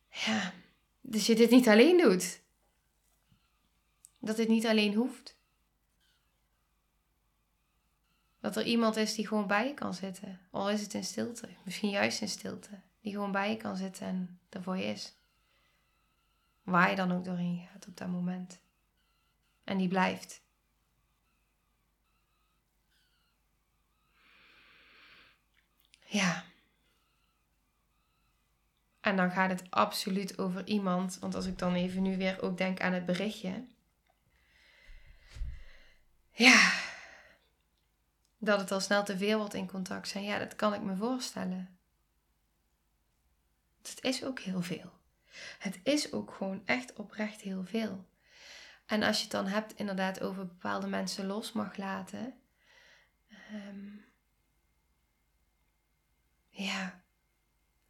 Ja, 0.10 0.54
dus 1.02 1.26
je 1.26 1.36
dit 1.36 1.50
niet 1.50 1.68
alleen 1.68 1.98
doet. 1.98 2.42
Dat 4.20 4.36
dit 4.36 4.48
niet 4.48 4.66
alleen 4.66 4.94
hoeft. 4.94 5.38
Dat 8.40 8.56
er 8.56 8.66
iemand 8.66 8.96
is 8.96 9.16
die 9.16 9.28
gewoon 9.28 9.48
bij 9.48 9.68
je 9.68 9.74
kan 9.74 9.94
zitten. 9.94 10.40
Al 10.52 10.70
is 10.70 10.82
het 10.82 10.94
in 10.94 11.04
stilte. 11.04 11.50
Misschien 11.64 11.90
juist 11.90 12.22
in 12.22 12.30
stilte. 12.30 12.82
Die 13.02 13.12
gewoon 13.12 13.32
bij 13.32 13.50
je 13.50 13.58
kan 13.58 13.78
zitten 13.78 14.08
en 14.08 14.40
er 14.50 14.64
voor 14.64 14.78
je 14.78 14.84
is. 14.84 15.16
Waar 16.64 16.90
je 16.90 16.96
dan 16.96 17.12
ook 17.12 17.26
doorheen 17.26 17.68
gaat 17.72 17.88
op 17.88 17.98
dat 17.98 18.08
moment. 18.08 18.60
En 19.64 19.78
die 19.78 19.88
blijft. 19.88 20.42
Ja. 26.16 26.44
En 29.02 29.16
dan 29.16 29.32
gaat 29.32 29.50
het 29.50 29.72
absoluut 29.72 30.38
over 30.38 30.68
iemand. 30.68 31.20
Want 31.20 31.36
als 31.36 31.46
ik 31.46 31.58
dan 31.58 31.74
even 31.74 32.02
nu 32.02 32.18
weer 32.18 32.42
ook 32.42 32.58
denk 32.58 32.82
aan 32.82 32.94
het 32.94 33.06
berichtje. 33.06 33.68
Ja. 36.32 36.74
Dat 38.38 38.60
het 38.60 38.72
al 38.72 38.80
snel 38.80 39.04
te 39.04 39.18
veel 39.18 39.38
wordt 39.38 39.54
in 39.54 39.68
contact 39.68 40.08
zijn. 40.08 40.24
Ja, 40.24 40.40
dat 40.40 40.56
kan 40.56 40.74
ik 40.74 40.82
me 40.82 40.96
voorstellen. 40.96 41.78
Het 43.82 44.04
is 44.04 44.24
ook 44.24 44.40
heel 44.40 44.62
veel. 44.62 44.92
Het 45.60 45.80
is 45.84 46.12
ook 46.12 46.34
gewoon 46.34 46.62
echt 46.66 46.94
oprecht 46.94 47.42
heel 47.42 47.66
veel. 47.66 48.06
En 48.86 49.04
als 49.04 49.18
je 49.18 49.24
het 49.24 49.32
dan 49.32 49.48
hebt 49.48 49.76
inderdaad 49.76 50.22
over 50.22 50.48
bepaalde 50.48 50.88
mensen 50.88 51.26
los 51.26 51.52
mag 51.52 51.78
laten. 51.78 52.34
Um, 53.54 54.05
ja, 56.56 57.04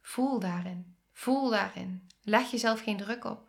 voel 0.00 0.38
daarin. 0.38 0.96
Voel 1.12 1.50
daarin. 1.50 2.08
Leg 2.22 2.50
jezelf 2.50 2.80
geen 2.80 2.96
druk 2.96 3.24
op. 3.24 3.48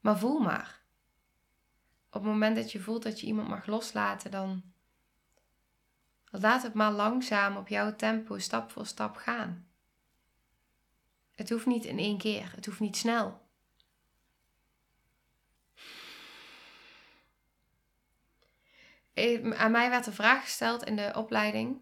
Maar 0.00 0.18
voel 0.18 0.38
maar. 0.38 0.82
Op 2.06 2.22
het 2.22 2.32
moment 2.32 2.56
dat 2.56 2.72
je 2.72 2.80
voelt 2.80 3.02
dat 3.02 3.20
je 3.20 3.26
iemand 3.26 3.48
mag 3.48 3.66
loslaten, 3.66 4.30
dan 4.30 4.62
laat 6.30 6.62
het 6.62 6.74
maar 6.74 6.92
langzaam 6.92 7.56
op 7.56 7.68
jouw 7.68 7.96
tempo, 7.96 8.38
stap 8.38 8.70
voor 8.70 8.86
stap 8.86 9.16
gaan. 9.16 9.68
Het 11.34 11.50
hoeft 11.50 11.66
niet 11.66 11.84
in 11.84 11.98
één 11.98 12.18
keer, 12.18 12.52
het 12.54 12.66
hoeft 12.66 12.80
niet 12.80 12.96
snel. 12.96 13.42
Eh, 19.14 19.52
aan 19.52 19.70
mij 19.70 19.90
werd 19.90 20.04
de 20.04 20.12
vraag 20.12 20.42
gesteld 20.42 20.84
in 20.84 20.96
de 20.96 21.12
opleiding 21.16 21.80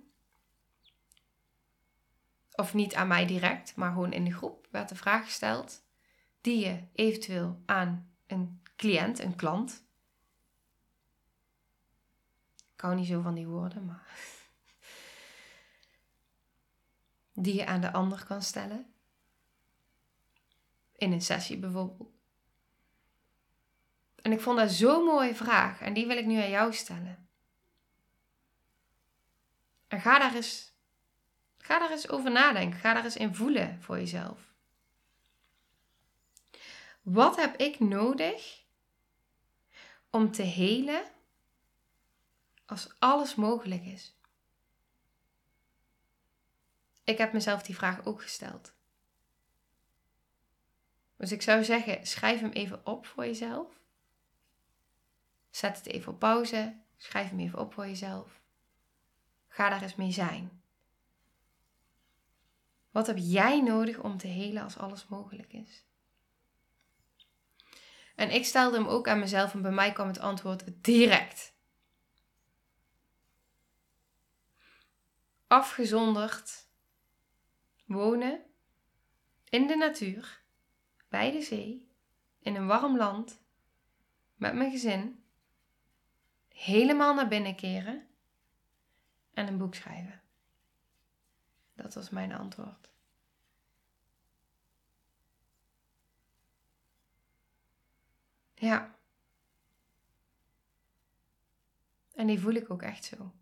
of 2.55 2.75
niet 2.75 2.95
aan 2.95 3.09
mij 3.09 3.27
direct, 3.27 3.77
maar 3.77 3.93
gewoon 3.93 4.13
in 4.13 4.25
de 4.25 4.33
groep, 4.33 4.67
werd 4.71 4.89
de 4.89 4.95
vraag 4.95 5.25
gesteld 5.25 5.83
die 6.41 6.65
je 6.65 6.83
eventueel 6.93 7.63
aan 7.67 8.15
een 8.27 8.63
cliënt, 8.77 9.19
een 9.19 9.37
klant. 9.37 9.85
Ik 12.75 12.81
hou 12.81 12.95
niet 12.95 13.07
zo 13.07 13.21
van 13.21 13.35
die 13.35 13.47
woorden, 13.47 13.85
maar. 13.85 14.07
Die 17.35 17.55
je 17.55 17.67
aan 17.67 17.81
de 17.81 17.93
ander 17.93 18.25
kan 18.25 18.43
stellen. 18.43 18.95
In 20.97 21.13
een 21.13 21.23
sessie 21.23 21.59
bijvoorbeeld. 21.59 22.11
En 24.23 24.33
ik 24.33 24.41
vond 24.41 24.59
dat 24.59 24.71
zo'n 24.71 25.05
mooie 25.05 25.35
vraag 25.35 25.81
en 25.81 25.95
die 25.95 26.07
wil 26.07 26.17
ik 26.17 26.27
nu 26.27 26.41
aan 26.41 26.51
jou 26.51 26.73
stellen. 26.73 27.29
En 29.89 30.01
ga 30.01 30.19
daar 30.19 30.35
eens 30.35 30.72
Ga 31.73 31.79
daar 31.79 31.91
eens 31.91 32.09
over 32.09 32.31
nadenken. 32.31 32.81
Ga 32.81 32.95
daar 32.95 33.05
eens 33.05 33.17
in 33.17 33.35
voelen 33.35 33.83
voor 33.83 33.99
jezelf. 33.99 34.53
Wat 37.03 37.37
heb 37.37 37.57
ik 37.57 37.81
nodig 37.81 38.65
om 40.11 40.33
te 40.33 40.43
helen 40.43 41.05
als 42.67 42.95
alles 42.99 43.35
mogelijk 43.35 43.85
is? 43.85 44.17
Ik 47.05 47.19
heb 47.19 47.33
mezelf 47.33 47.63
die 47.63 47.75
vraag 47.75 48.05
ook 48.05 48.23
gesteld. 48.23 48.73
Dus 51.17 51.33
ik 51.33 51.43
zou 51.43 51.65
zeggen, 51.65 52.07
schrijf 52.07 52.41
hem 52.41 52.51
even 52.51 52.87
op 52.87 53.07
voor 53.07 53.25
jezelf. 53.25 53.81
Zet 55.51 55.77
het 55.77 55.87
even 55.87 56.13
op 56.13 56.19
pauze. 56.19 56.77
Schrijf 56.97 57.29
hem 57.29 57.41
even 57.41 57.59
op 57.59 57.73
voor 57.73 57.87
jezelf. 57.87 58.41
Ga 59.49 59.69
daar 59.69 59.83
eens 59.83 59.95
mee 59.95 60.13
zijn. 60.13 60.62
Wat 62.93 63.07
heb 63.07 63.17
jij 63.19 63.61
nodig 63.61 63.99
om 63.99 64.19
te 64.19 64.27
helen 64.27 64.63
als 64.63 64.79
alles 64.79 65.09
mogelijk 65.09 65.53
is? 65.53 65.85
En 68.15 68.31
ik 68.31 68.45
stelde 68.45 68.77
hem 68.77 68.87
ook 68.87 69.09
aan 69.09 69.19
mezelf 69.19 69.55
en 69.55 69.63
bij 69.63 69.71
mij 69.71 69.93
kwam 69.93 70.07
het 70.07 70.19
antwoord 70.19 70.65
direct. 70.85 71.55
Afgezonderd 75.47 76.67
wonen 77.85 78.41
in 79.49 79.67
de 79.67 79.77
natuur, 79.77 80.43
bij 81.09 81.31
de 81.31 81.43
zee, 81.43 81.89
in 82.41 82.57
een 82.57 82.67
warm 82.67 82.97
land, 82.97 83.43
met 84.35 84.55
mijn 84.55 84.71
gezin, 84.71 85.25
helemaal 86.49 87.15
naar 87.15 87.29
binnen 87.29 87.57
keren 87.57 88.07
en 89.35 89.47
een 89.47 89.59
boek 89.59 89.75
schrijven. 89.75 90.22
Dat 91.75 91.95
was 91.95 92.11
mijn 92.11 92.33
antwoord. 92.33 92.89
Ja. 98.55 98.95
En 102.15 102.27
die 102.27 102.41
voel 102.41 102.55
ik 102.55 102.71
ook 102.71 102.83
echt 102.83 103.05
zo. 103.05 103.33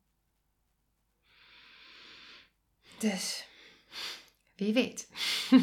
Dus, 2.98 3.46
wie 4.54 4.72
weet. 4.72 5.08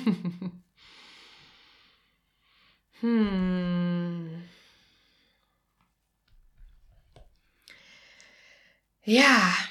hmm. 3.00 4.46
Ja. 9.02 9.70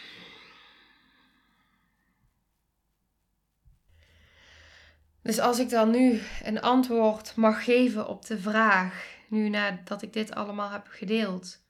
Dus 5.26 5.38
als 5.38 5.58
ik 5.58 5.68
dan 5.68 5.90
nu 5.90 6.20
een 6.42 6.60
antwoord 6.60 7.36
mag 7.36 7.64
geven 7.64 8.08
op 8.08 8.26
de 8.26 8.38
vraag, 8.38 9.18
nu 9.28 9.48
nadat 9.48 10.02
ik 10.02 10.12
dit 10.12 10.34
allemaal 10.34 10.70
heb 10.70 10.86
gedeeld, 10.86 11.62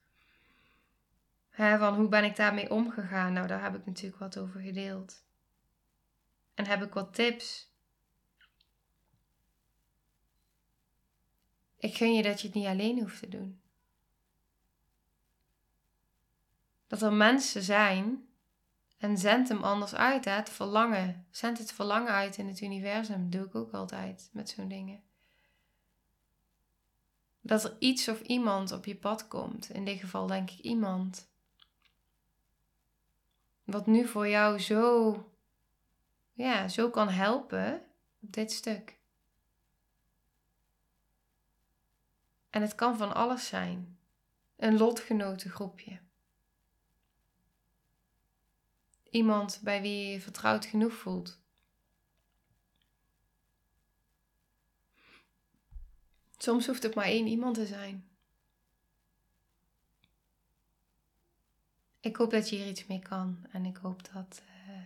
hè, 1.49 1.77
van 1.77 1.95
hoe 1.95 2.07
ben 2.07 2.23
ik 2.23 2.35
daarmee 2.35 2.71
omgegaan? 2.71 3.33
Nou, 3.33 3.47
daar 3.47 3.63
heb 3.63 3.75
ik 3.75 3.85
natuurlijk 3.85 4.19
wat 4.19 4.37
over 4.37 4.61
gedeeld. 4.61 5.23
En 6.53 6.65
heb 6.65 6.83
ik 6.83 6.93
wat 6.93 7.13
tips. 7.13 7.71
Ik 11.77 11.95
gun 11.95 12.13
je 12.13 12.23
dat 12.23 12.41
je 12.41 12.47
het 12.47 12.55
niet 12.55 12.67
alleen 12.67 12.99
hoeft 12.99 13.19
te 13.19 13.29
doen. 13.29 13.61
Dat 16.87 17.01
er 17.01 17.13
mensen 17.13 17.61
zijn 17.61 18.26
en 18.97 19.17
zend 19.17 19.49
hem 19.49 19.63
anders 19.63 19.95
uit, 19.95 20.25
hè? 20.25 20.31
het 20.31 20.49
verlangen. 20.49 21.25
Zend 21.29 21.57
het 21.57 21.71
verlangen 21.71 22.11
uit 22.11 22.37
in 22.37 22.47
het 22.47 22.61
universum. 22.61 23.29
Dat 23.29 23.31
doe 23.31 23.47
ik 23.47 23.55
ook 23.55 23.73
altijd 23.73 24.29
met 24.33 24.49
zo'n 24.49 24.67
dingen. 24.67 25.03
Dat 27.41 27.63
er 27.63 27.75
iets 27.79 28.07
of 28.07 28.21
iemand 28.21 28.71
op 28.71 28.85
je 28.85 28.95
pad 28.95 29.27
komt. 29.27 29.69
In 29.69 29.85
dit 29.85 29.99
geval 29.99 30.27
denk 30.27 30.49
ik 30.51 30.59
iemand. 30.59 31.29
Wat 33.63 33.85
nu 33.85 34.07
voor 34.07 34.27
jou 34.27 34.59
zo, 34.59 35.15
ja, 36.33 36.67
zo 36.67 36.89
kan 36.89 37.09
helpen 37.09 37.81
op 38.21 38.33
dit 38.33 38.51
stuk. 38.51 38.99
En 42.49 42.61
het 42.61 42.75
kan 42.75 42.97
van 42.97 43.13
alles 43.13 43.47
zijn. 43.47 43.97
Een 44.55 44.77
lotgenotengroepje. 44.77 45.99
Iemand 49.17 49.59
bij 49.63 49.81
wie 49.81 50.11
je 50.11 50.21
vertrouwd 50.21 50.65
genoeg 50.65 50.93
voelt. 50.93 51.39
Soms 56.37 56.67
hoeft 56.67 56.83
het 56.83 56.95
maar 56.95 57.05
één 57.05 57.27
iemand 57.27 57.55
te 57.55 57.65
zijn. 57.65 58.09
Ik 61.99 62.15
hoop 62.15 62.31
dat 62.31 62.49
je 62.49 62.55
hier 62.55 62.67
iets 62.67 62.85
mee 62.85 62.99
kan 62.99 63.45
en 63.51 63.65
ik 63.65 63.77
hoop 63.77 64.13
dat, 64.13 64.41
uh, 64.67 64.85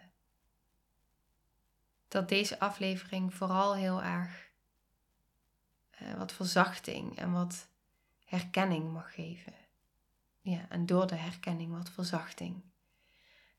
dat 2.08 2.30
deze 2.30 2.60
aflevering 2.60 3.34
vooral 3.34 3.76
heel 3.76 4.04
erg 4.04 4.52
uh, 6.02 6.13
wat 6.13 6.32
verzachting 6.32 7.17
en 7.17 7.32
wat 7.32 7.67
herkenning 8.26 8.91
mag 8.91 9.13
geven. 9.13 9.54
ja, 10.41 10.70
en 10.70 10.86
door 10.86 11.08
de 11.08 11.15
herkenning 11.15 11.72
wat 11.72 11.89
verzachting. 11.89 12.70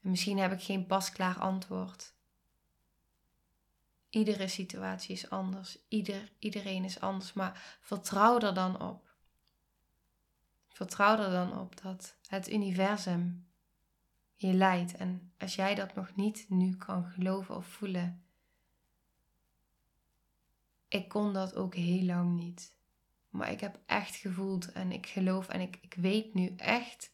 En 0.03 0.11
misschien 0.11 0.39
heb 0.39 0.53
ik 0.53 0.63
geen 0.63 0.87
pasklaar 0.87 1.39
antwoord. 1.39 2.15
Iedere 4.09 4.49
situatie 4.49 5.15
is 5.15 5.31
anders, 5.31 5.79
Ieder, 5.89 6.33
iedereen 6.39 6.85
is 6.85 7.01
anders, 7.01 7.33
maar 7.33 7.79
vertrouw 7.81 8.41
er 8.41 8.55
dan 8.55 8.81
op. 8.81 9.15
Vertrouw 10.69 11.19
er 11.19 11.31
dan 11.31 11.59
op 11.59 11.83
dat 11.83 12.17
het 12.27 12.51
universum 12.51 13.47
je 14.35 14.53
leidt. 14.53 14.97
En 14.97 15.33
als 15.39 15.55
jij 15.55 15.75
dat 15.75 15.95
nog 15.95 16.15
niet 16.17 16.47
nu 16.49 16.77
kan 16.77 17.05
geloven 17.05 17.57
of 17.57 17.67
voelen, 17.67 18.25
ik 20.89 21.09
kon 21.09 21.33
dat 21.33 21.55
ook 21.55 21.75
heel 21.75 22.03
lang 22.03 22.35
niet. 22.35 22.77
Maar 23.29 23.51
ik 23.51 23.61
heb 23.61 23.79
echt 23.87 24.17
gevoeld 24.17 24.73
en 24.73 24.93
ik 24.93 25.07
geloof 25.07 25.49
en 25.49 25.61
ik, 25.61 25.79
ik 25.81 25.95
weet 25.95 26.35
nu 26.35 26.55
echt 26.57 27.13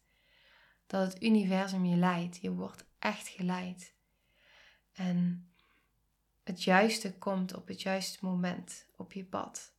dat 0.89 1.13
het 1.13 1.23
universum 1.23 1.85
je 1.85 1.97
leidt. 1.97 2.37
Je 2.37 2.51
wordt 2.51 2.85
echt 2.99 3.29
geleid. 3.29 3.95
En 4.93 5.49
het 6.43 6.65
juiste 6.65 7.19
komt 7.19 7.55
op 7.55 7.69
het 7.69 7.83
juiste 7.83 8.25
moment 8.25 8.87
op 8.97 9.13
je 9.13 9.25
pad. 9.25 9.73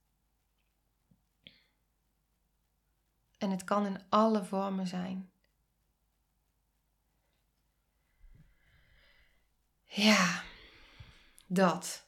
En 3.38 3.50
het 3.50 3.63
kan 3.63 3.86
in 3.86 4.02
alle 4.10 4.45
vormen 4.45 4.88
zijn. 4.88 5.32
Ja, 9.84 10.43
dat. 11.48 12.08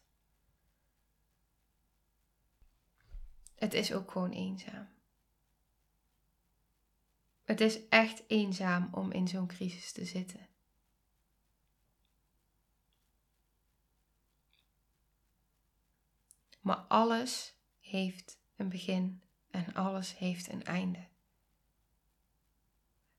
Het 3.56 3.74
is 3.74 3.94
ook 3.94 4.12
gewoon 4.12 4.32
eenzaam. 4.32 4.88
Het 7.52 7.62
is 7.62 7.88
echt 7.88 8.24
eenzaam 8.28 8.90
om 8.92 9.12
in 9.12 9.28
zo'n 9.28 9.48
crisis 9.48 9.92
te 9.92 10.06
zitten. 10.06 10.48
Maar 16.62 16.76
alles 16.78 17.56
heeft 17.80 18.40
een 18.56 18.70
begin 18.70 19.22
en 19.50 19.74
alles 19.74 20.18
heeft 20.18 20.52
een 20.52 20.64
einde. 20.64 21.08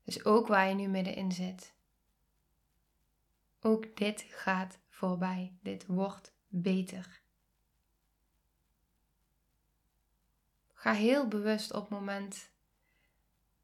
Dus 0.03 0.25
ook 0.25 0.47
waar 0.47 0.67
je 0.67 0.75
nu 0.75 0.87
middenin 0.87 1.31
zit. 1.31 1.73
Ook 3.59 3.95
dit 3.95 4.21
gaat 4.21 4.79
voorbij. 4.89 5.57
Dit 5.61 5.85
wordt 5.85 6.33
beter. 6.47 7.21
Ga 10.73 10.93
heel 10.93 11.27
bewust 11.27 11.73
op 11.73 11.81
het 11.81 11.89
moment 11.89 12.51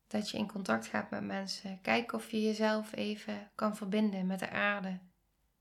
dat 0.09 0.29
je 0.29 0.37
in 0.37 0.47
contact 0.47 0.87
gaat 0.87 1.09
met 1.09 1.23
mensen. 1.23 1.81
Kijk 1.81 2.13
of 2.13 2.31
je 2.31 2.41
jezelf 2.41 2.95
even 2.95 3.51
kan 3.55 3.75
verbinden 3.75 4.27
met 4.27 4.39
de 4.39 4.49
aarde. 4.49 4.99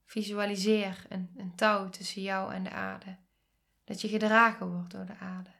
Visualiseer 0.04 1.06
een, 1.08 1.30
een 1.36 1.54
touw 1.54 1.90
tussen 1.90 2.22
jou 2.22 2.52
en 2.52 2.62
de 2.62 2.70
aarde. 2.70 3.16
Dat 3.84 4.00
je 4.00 4.08
gedragen 4.08 4.70
wordt 4.70 4.90
door 4.90 5.06
de 5.06 5.16
aarde. 5.16 5.50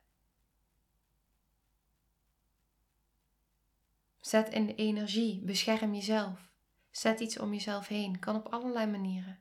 Zet 4.21 4.49
in 4.49 4.67
de 4.67 4.75
energie, 4.75 5.41
bescherm 5.45 5.95
jezelf. 5.95 6.51
Zet 6.91 7.21
iets 7.21 7.39
om 7.39 7.53
jezelf 7.53 7.89
heen, 7.89 8.19
kan 8.19 8.37
op 8.37 8.47
allerlei 8.47 8.87
manieren. 8.87 9.39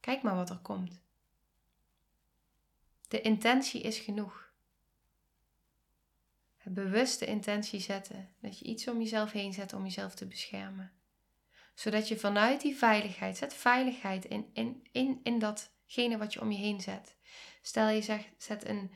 Kijk 0.00 0.22
maar 0.22 0.34
wat 0.34 0.50
er 0.50 0.58
komt. 0.58 1.00
De 3.08 3.20
intentie 3.20 3.80
is 3.80 3.98
genoeg. 3.98 4.47
Bewuste 6.70 7.26
intentie 7.26 7.80
zetten, 7.80 8.28
dat 8.40 8.58
je 8.58 8.64
iets 8.64 8.88
om 8.88 8.98
jezelf 8.98 9.32
heen 9.32 9.52
zet 9.52 9.72
om 9.72 9.82
jezelf 9.82 10.14
te 10.14 10.26
beschermen. 10.26 10.92
Zodat 11.74 12.08
je 12.08 12.18
vanuit 12.18 12.60
die 12.60 12.76
veiligheid, 12.76 13.36
zet 13.36 13.54
veiligheid 13.54 14.24
in, 14.24 14.50
in, 14.52 14.88
in, 14.92 15.20
in 15.22 15.38
datgene 15.38 16.18
wat 16.18 16.32
je 16.32 16.40
om 16.40 16.50
je 16.50 16.58
heen 16.58 16.80
zet. 16.80 17.16
Stel 17.62 17.88
je 17.88 18.02
zegt, 18.02 18.28
zet 18.38 18.68
een, 18.68 18.90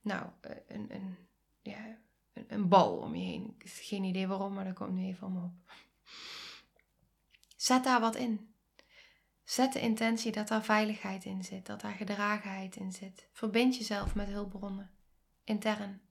nou, 0.00 0.26
een, 0.66 0.94
een, 0.94 1.16
ja, 1.62 1.98
een, 2.32 2.68
bal 2.68 2.96
om 2.96 3.14
je 3.14 3.24
heen. 3.24 3.54
Geen 3.64 4.04
idee 4.04 4.26
waarom, 4.26 4.54
maar 4.54 4.64
dat 4.64 4.74
komt 4.74 4.92
nu 4.92 5.04
even 5.04 5.26
om 5.26 5.36
op. 5.36 5.72
Zet 7.56 7.84
daar 7.84 8.00
wat 8.00 8.16
in. 8.16 8.54
Zet 9.44 9.72
de 9.72 9.80
intentie 9.80 10.32
dat 10.32 10.48
daar 10.48 10.64
veiligheid 10.64 11.24
in 11.24 11.44
zit, 11.44 11.66
dat 11.66 11.80
daar 11.80 11.92
gedragenheid 11.92 12.76
in 12.76 12.92
zit. 12.92 13.28
Verbind 13.32 13.76
jezelf 13.76 14.14
met 14.14 14.28
hulpbronnen, 14.28 14.90
intern. 15.44 16.07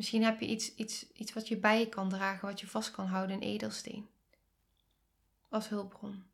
Misschien 0.00 0.24
heb 0.24 0.40
je 0.40 0.46
iets, 0.46 0.74
iets, 0.74 1.12
iets 1.12 1.32
wat 1.32 1.48
je 1.48 1.56
bij 1.56 1.78
je 1.78 1.88
kan 1.88 2.08
dragen, 2.08 2.48
wat 2.48 2.60
je 2.60 2.66
vast 2.66 2.90
kan 2.90 3.06
houden, 3.06 3.36
een 3.36 3.42
edelsteen. 3.42 4.08
Als 5.48 5.68
hulpbron. 5.68 6.24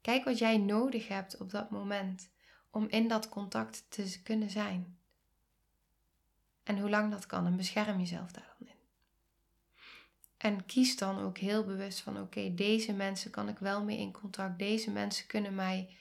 Kijk 0.00 0.24
wat 0.24 0.38
jij 0.38 0.58
nodig 0.58 1.08
hebt 1.08 1.36
op 1.36 1.50
dat 1.50 1.70
moment 1.70 2.30
om 2.70 2.86
in 2.88 3.08
dat 3.08 3.28
contact 3.28 3.84
te 3.88 4.20
kunnen 4.22 4.50
zijn. 4.50 4.98
En 6.62 6.78
hoe 6.78 6.90
lang 6.90 7.10
dat 7.10 7.26
kan 7.26 7.46
en 7.46 7.56
bescherm 7.56 7.98
jezelf 7.98 8.32
daar 8.32 8.54
dan 8.58 8.68
in. 8.68 8.80
En 10.36 10.66
kies 10.66 10.96
dan 10.96 11.18
ook 11.18 11.38
heel 11.38 11.64
bewust 11.64 12.00
van 12.00 12.20
oké, 12.20 12.54
deze 12.54 12.92
mensen 12.92 13.30
kan 13.30 13.48
ik 13.48 13.58
wel 13.58 13.84
mee 13.84 13.98
in 13.98 14.12
contact. 14.12 14.58
Deze 14.58 14.90
mensen 14.90 15.26
kunnen 15.26 15.54
mij 15.54 15.96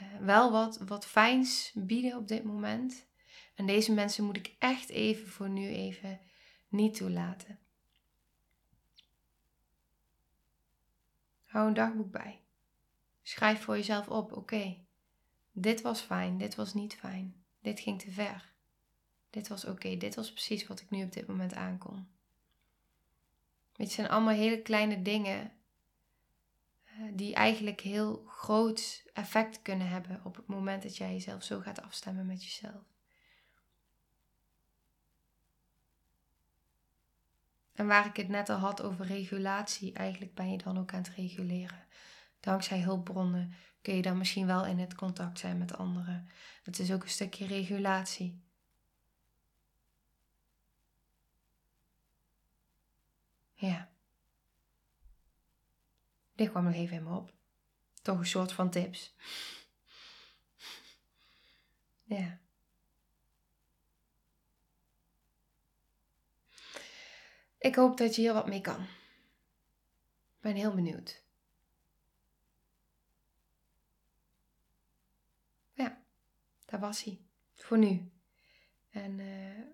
uh, 0.00 0.02
wel 0.20 0.52
wat, 0.52 0.78
wat 0.78 1.06
fijns 1.06 1.72
bieden 1.74 2.16
op 2.16 2.28
dit 2.28 2.44
moment. 2.44 3.06
En 3.54 3.66
deze 3.66 3.92
mensen 3.92 4.24
moet 4.24 4.36
ik 4.36 4.54
echt 4.58 4.88
even 4.88 5.28
voor 5.28 5.48
nu 5.48 5.68
even 5.68 6.20
niet 6.68 6.94
toelaten. 6.94 7.58
Hou 11.44 11.68
een 11.68 11.74
dagboek 11.74 12.10
bij. 12.10 12.40
Schrijf 13.22 13.62
voor 13.62 13.76
jezelf 13.76 14.08
op: 14.08 14.32
oké, 14.32 14.76
dit 15.52 15.80
was 15.80 16.00
fijn, 16.00 16.38
dit 16.38 16.54
was 16.54 16.74
niet 16.74 16.94
fijn, 16.94 17.44
dit 17.60 17.80
ging 17.80 18.00
te 18.00 18.10
ver. 18.10 18.52
Dit 19.30 19.48
was 19.48 19.64
oké, 19.64 19.96
dit 19.96 20.14
was 20.14 20.32
precies 20.32 20.66
wat 20.66 20.80
ik 20.80 20.90
nu 20.90 21.04
op 21.04 21.12
dit 21.12 21.26
moment 21.26 21.54
aankon. 21.54 22.08
Het 23.76 23.92
zijn 23.92 24.08
allemaal 24.08 24.34
hele 24.34 24.62
kleine 24.62 25.02
dingen 25.02 25.52
eh, 26.84 26.92
die 27.12 27.34
eigenlijk 27.34 27.80
heel 27.80 28.24
groot 28.26 29.04
effect 29.12 29.62
kunnen 29.62 29.88
hebben 29.88 30.20
op 30.24 30.36
het 30.36 30.46
moment 30.46 30.82
dat 30.82 30.96
jij 30.96 31.12
jezelf 31.12 31.42
zo 31.42 31.60
gaat 31.60 31.82
afstemmen 31.82 32.26
met 32.26 32.44
jezelf. 32.44 32.91
En 37.72 37.86
waar 37.86 38.06
ik 38.06 38.16
het 38.16 38.28
net 38.28 38.48
al 38.48 38.56
had 38.56 38.82
over 38.82 39.06
regulatie, 39.06 39.92
eigenlijk 39.92 40.34
ben 40.34 40.50
je 40.50 40.58
dan 40.58 40.78
ook 40.78 40.92
aan 40.92 41.02
het 41.02 41.14
reguleren. 41.14 41.86
Dankzij 42.40 42.80
hulpbronnen 42.80 43.54
kun 43.82 43.96
je 43.96 44.02
dan 44.02 44.18
misschien 44.18 44.46
wel 44.46 44.66
in 44.66 44.78
het 44.78 44.94
contact 44.94 45.38
zijn 45.38 45.58
met 45.58 45.76
anderen. 45.76 46.28
Het 46.62 46.78
is 46.78 46.92
ook 46.92 47.02
een 47.02 47.08
stukje 47.08 47.46
regulatie. 47.46 48.42
Ja. 53.54 53.90
Dit 56.34 56.50
kwam 56.50 56.64
nog 56.64 56.74
even 56.74 56.96
in 56.96 57.02
me 57.02 57.16
op. 57.16 57.32
Toch 58.02 58.18
een 58.18 58.26
soort 58.26 58.52
van 58.52 58.70
tips. 58.70 59.14
Ja. 62.02 62.40
Ik 67.62 67.74
hoop 67.74 67.96
dat 67.96 68.14
je 68.14 68.20
hier 68.20 68.32
wat 68.32 68.46
mee 68.46 68.60
kan. 68.60 68.82
Ik 68.82 70.40
ben 70.40 70.54
heel 70.54 70.74
benieuwd. 70.74 71.24
Ja, 75.72 76.02
daar 76.64 76.80
was 76.80 77.04
hij. 77.04 77.20
Voor 77.54 77.78
nu. 77.78 78.10
En 78.90 79.18
uh, 79.18 79.64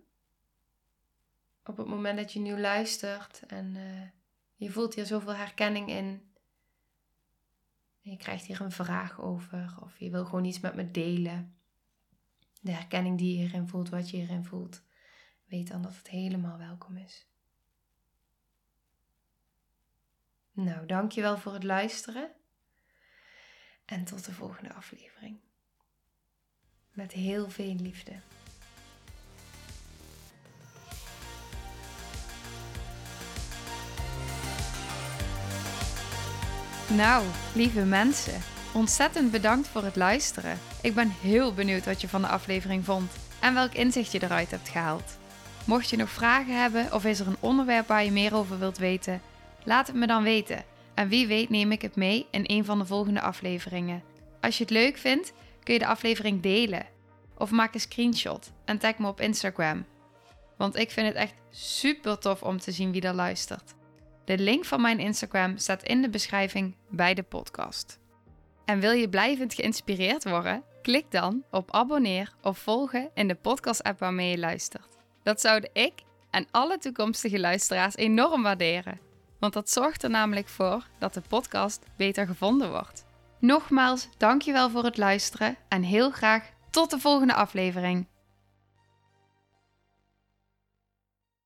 op 1.65 1.77
het 1.77 1.87
moment 1.87 2.19
dat 2.19 2.33
je 2.33 2.41
nu 2.41 2.61
luistert 2.61 3.43
en 3.47 3.75
uh, 3.75 4.09
je 4.55 4.71
voelt 4.71 4.95
hier 4.95 5.07
zoveel 5.07 5.35
herkenning 5.35 5.89
in. 5.89 6.33
En 8.03 8.11
je 8.11 8.17
krijgt 8.17 8.47
hier 8.47 8.61
een 8.61 8.73
vraag 8.73 9.21
over 9.21 9.77
of 9.83 9.99
je 9.99 10.11
wil 10.11 10.25
gewoon 10.25 10.45
iets 10.45 10.61
met 10.61 10.75
me 10.75 10.91
delen. 10.91 11.59
De 12.61 12.73
herkenning 12.73 13.19
die 13.19 13.37
je 13.37 13.43
hierin 13.43 13.69
voelt, 13.69 13.89
wat 13.89 14.11
je 14.11 14.17
hierin 14.17 14.45
voelt. 14.45 14.83
Weet 15.45 15.69
dan 15.69 15.83
dat 15.83 15.97
het 15.97 16.09
helemaal 16.09 16.59
welkom 16.59 16.97
is. 16.97 17.28
Nou, 20.61 20.87
dankjewel 20.87 21.39
voor 21.39 21.53
het 21.53 21.63
luisteren. 21.65 22.31
En 23.85 24.05
tot 24.05 24.25
de 24.25 24.33
volgende 24.33 24.73
aflevering. 24.73 25.39
Met 26.93 27.13
heel 27.13 27.51
veel 27.51 27.75
liefde. 27.75 28.13
Nou, 36.97 37.27
lieve 37.55 37.85
mensen, 37.85 38.41
ontzettend 38.75 39.31
bedankt 39.31 39.69
voor 39.69 39.85
het 39.85 39.97
luisteren. 39.97 40.59
Ik 40.83 40.95
ben 40.95 41.09
heel 41.09 41.55
benieuwd 41.55 41.85
wat 41.85 42.01
je 42.01 42.09
van 42.09 42.21
de 42.21 42.29
aflevering 42.29 42.85
vond 42.85 43.13
en 43.41 43.55
welk 43.55 43.73
inzicht 43.73 44.13
je 44.13 44.23
eruit 44.23 44.51
hebt 44.51 44.69
gehaald. 44.69 45.19
Mocht 45.67 45.91
je 45.91 45.97
nog 45.97 46.11
vragen 46.11 46.61
hebben 46.61 46.93
of 46.93 47.05
is 47.05 47.21
er 47.21 47.27
een 47.27 47.37
onderwerp 47.41 47.87
waar 47.87 48.05
je 48.05 48.13
meer 48.13 48.35
over 48.35 48.59
wilt 48.59 48.79
weten, 48.79 49.21
laat 49.69 49.87
het 49.87 49.97
me 49.97 50.07
dan 50.07 50.23
weten. 50.23 50.65
En 50.95 51.09
wie 51.09 51.27
weet 51.27 51.49
neem 51.49 51.73
ik 51.73 51.83
het 51.83 51.97
mee 51.97 52.27
in 52.31 52.45
een 52.47 52.65
van 52.65 52.79
de 52.79 52.87
volgende 52.87 53.21
afleveringen. 53.21 54.03
Als 54.41 54.59
je 54.59 54.65
het 54.65 54.73
leuk 54.73 54.97
vindt, 54.97 55.33
kun 55.63 55.75
je 55.75 55.81
de 55.81 55.87
aflevering 55.87 56.43
delen. 56.43 56.87
Of 57.37 57.51
maak 57.51 57.75
een 57.75 57.81
screenshot 57.81 58.53
en 58.65 58.79
tag 58.79 58.99
me 58.99 59.09
op 59.09 59.21
Instagram. 59.21 59.85
Want 60.57 60.77
ik 60.77 60.91
vind 60.91 61.07
het 61.07 61.17
echt 61.17 61.35
super 61.51 62.19
tof 62.19 62.43
om 62.43 62.59
te 62.59 62.73
zien 62.73 62.93
wie 62.93 63.03
er 63.03 63.15
luistert. 63.15 63.75
De 64.25 64.39
link 64.39 64.65
van 64.65 64.81
mijn 64.81 64.99
Instagram 64.99 65.57
staat 65.57 65.83
in 65.83 66.03
de 66.03 66.11
beschrijving 66.11 66.75
bij 66.89 67.15
de 67.15 67.23
podcast. 67.23 67.99
En 68.65 68.81
wil 68.81 68.93
je 68.93 69.09
blijvend 69.09 69.55
geïnspireerd 69.55 70.25
worden? 70.25 70.63
Klik 70.83 71.11
dan 71.11 71.45
op 71.51 71.73
abonneer 71.73 72.35
of 72.43 72.59
volgen 72.59 73.11
in 73.15 73.29
de 73.29 73.35
podcast-app 73.35 73.99
waarmee 73.99 74.31
je 74.31 74.39
luistert. 74.39 74.99
Dat 75.23 75.41
zouden 75.41 75.71
ik 75.73 75.93
en 76.31 76.47
alle 76.51 76.79
toekomstige 76.79 77.41
luisteraars 77.41 77.97
enorm 77.97 78.43
waarderen. 78.43 79.08
Want 79.39 79.53
dat 79.53 79.71
zorgt 79.71 80.03
er 80.03 80.11
namelijk 80.11 80.49
voor 80.49 80.87
dat 80.99 81.15
de 81.15 81.23
podcast 81.29 81.87
beter 81.97 82.27
gevonden 82.27 82.71
wordt. 82.71 83.05
Nogmaals, 83.39 84.09
dankjewel 84.17 84.71
voor 84.71 84.85
het 84.85 84.97
luisteren 84.97 85.57
en 85.69 85.83
heel 85.83 86.11
graag 86.11 86.51
tot 86.71 86.91
de 86.91 86.99
volgende 86.99 87.35
aflevering. 87.35 88.07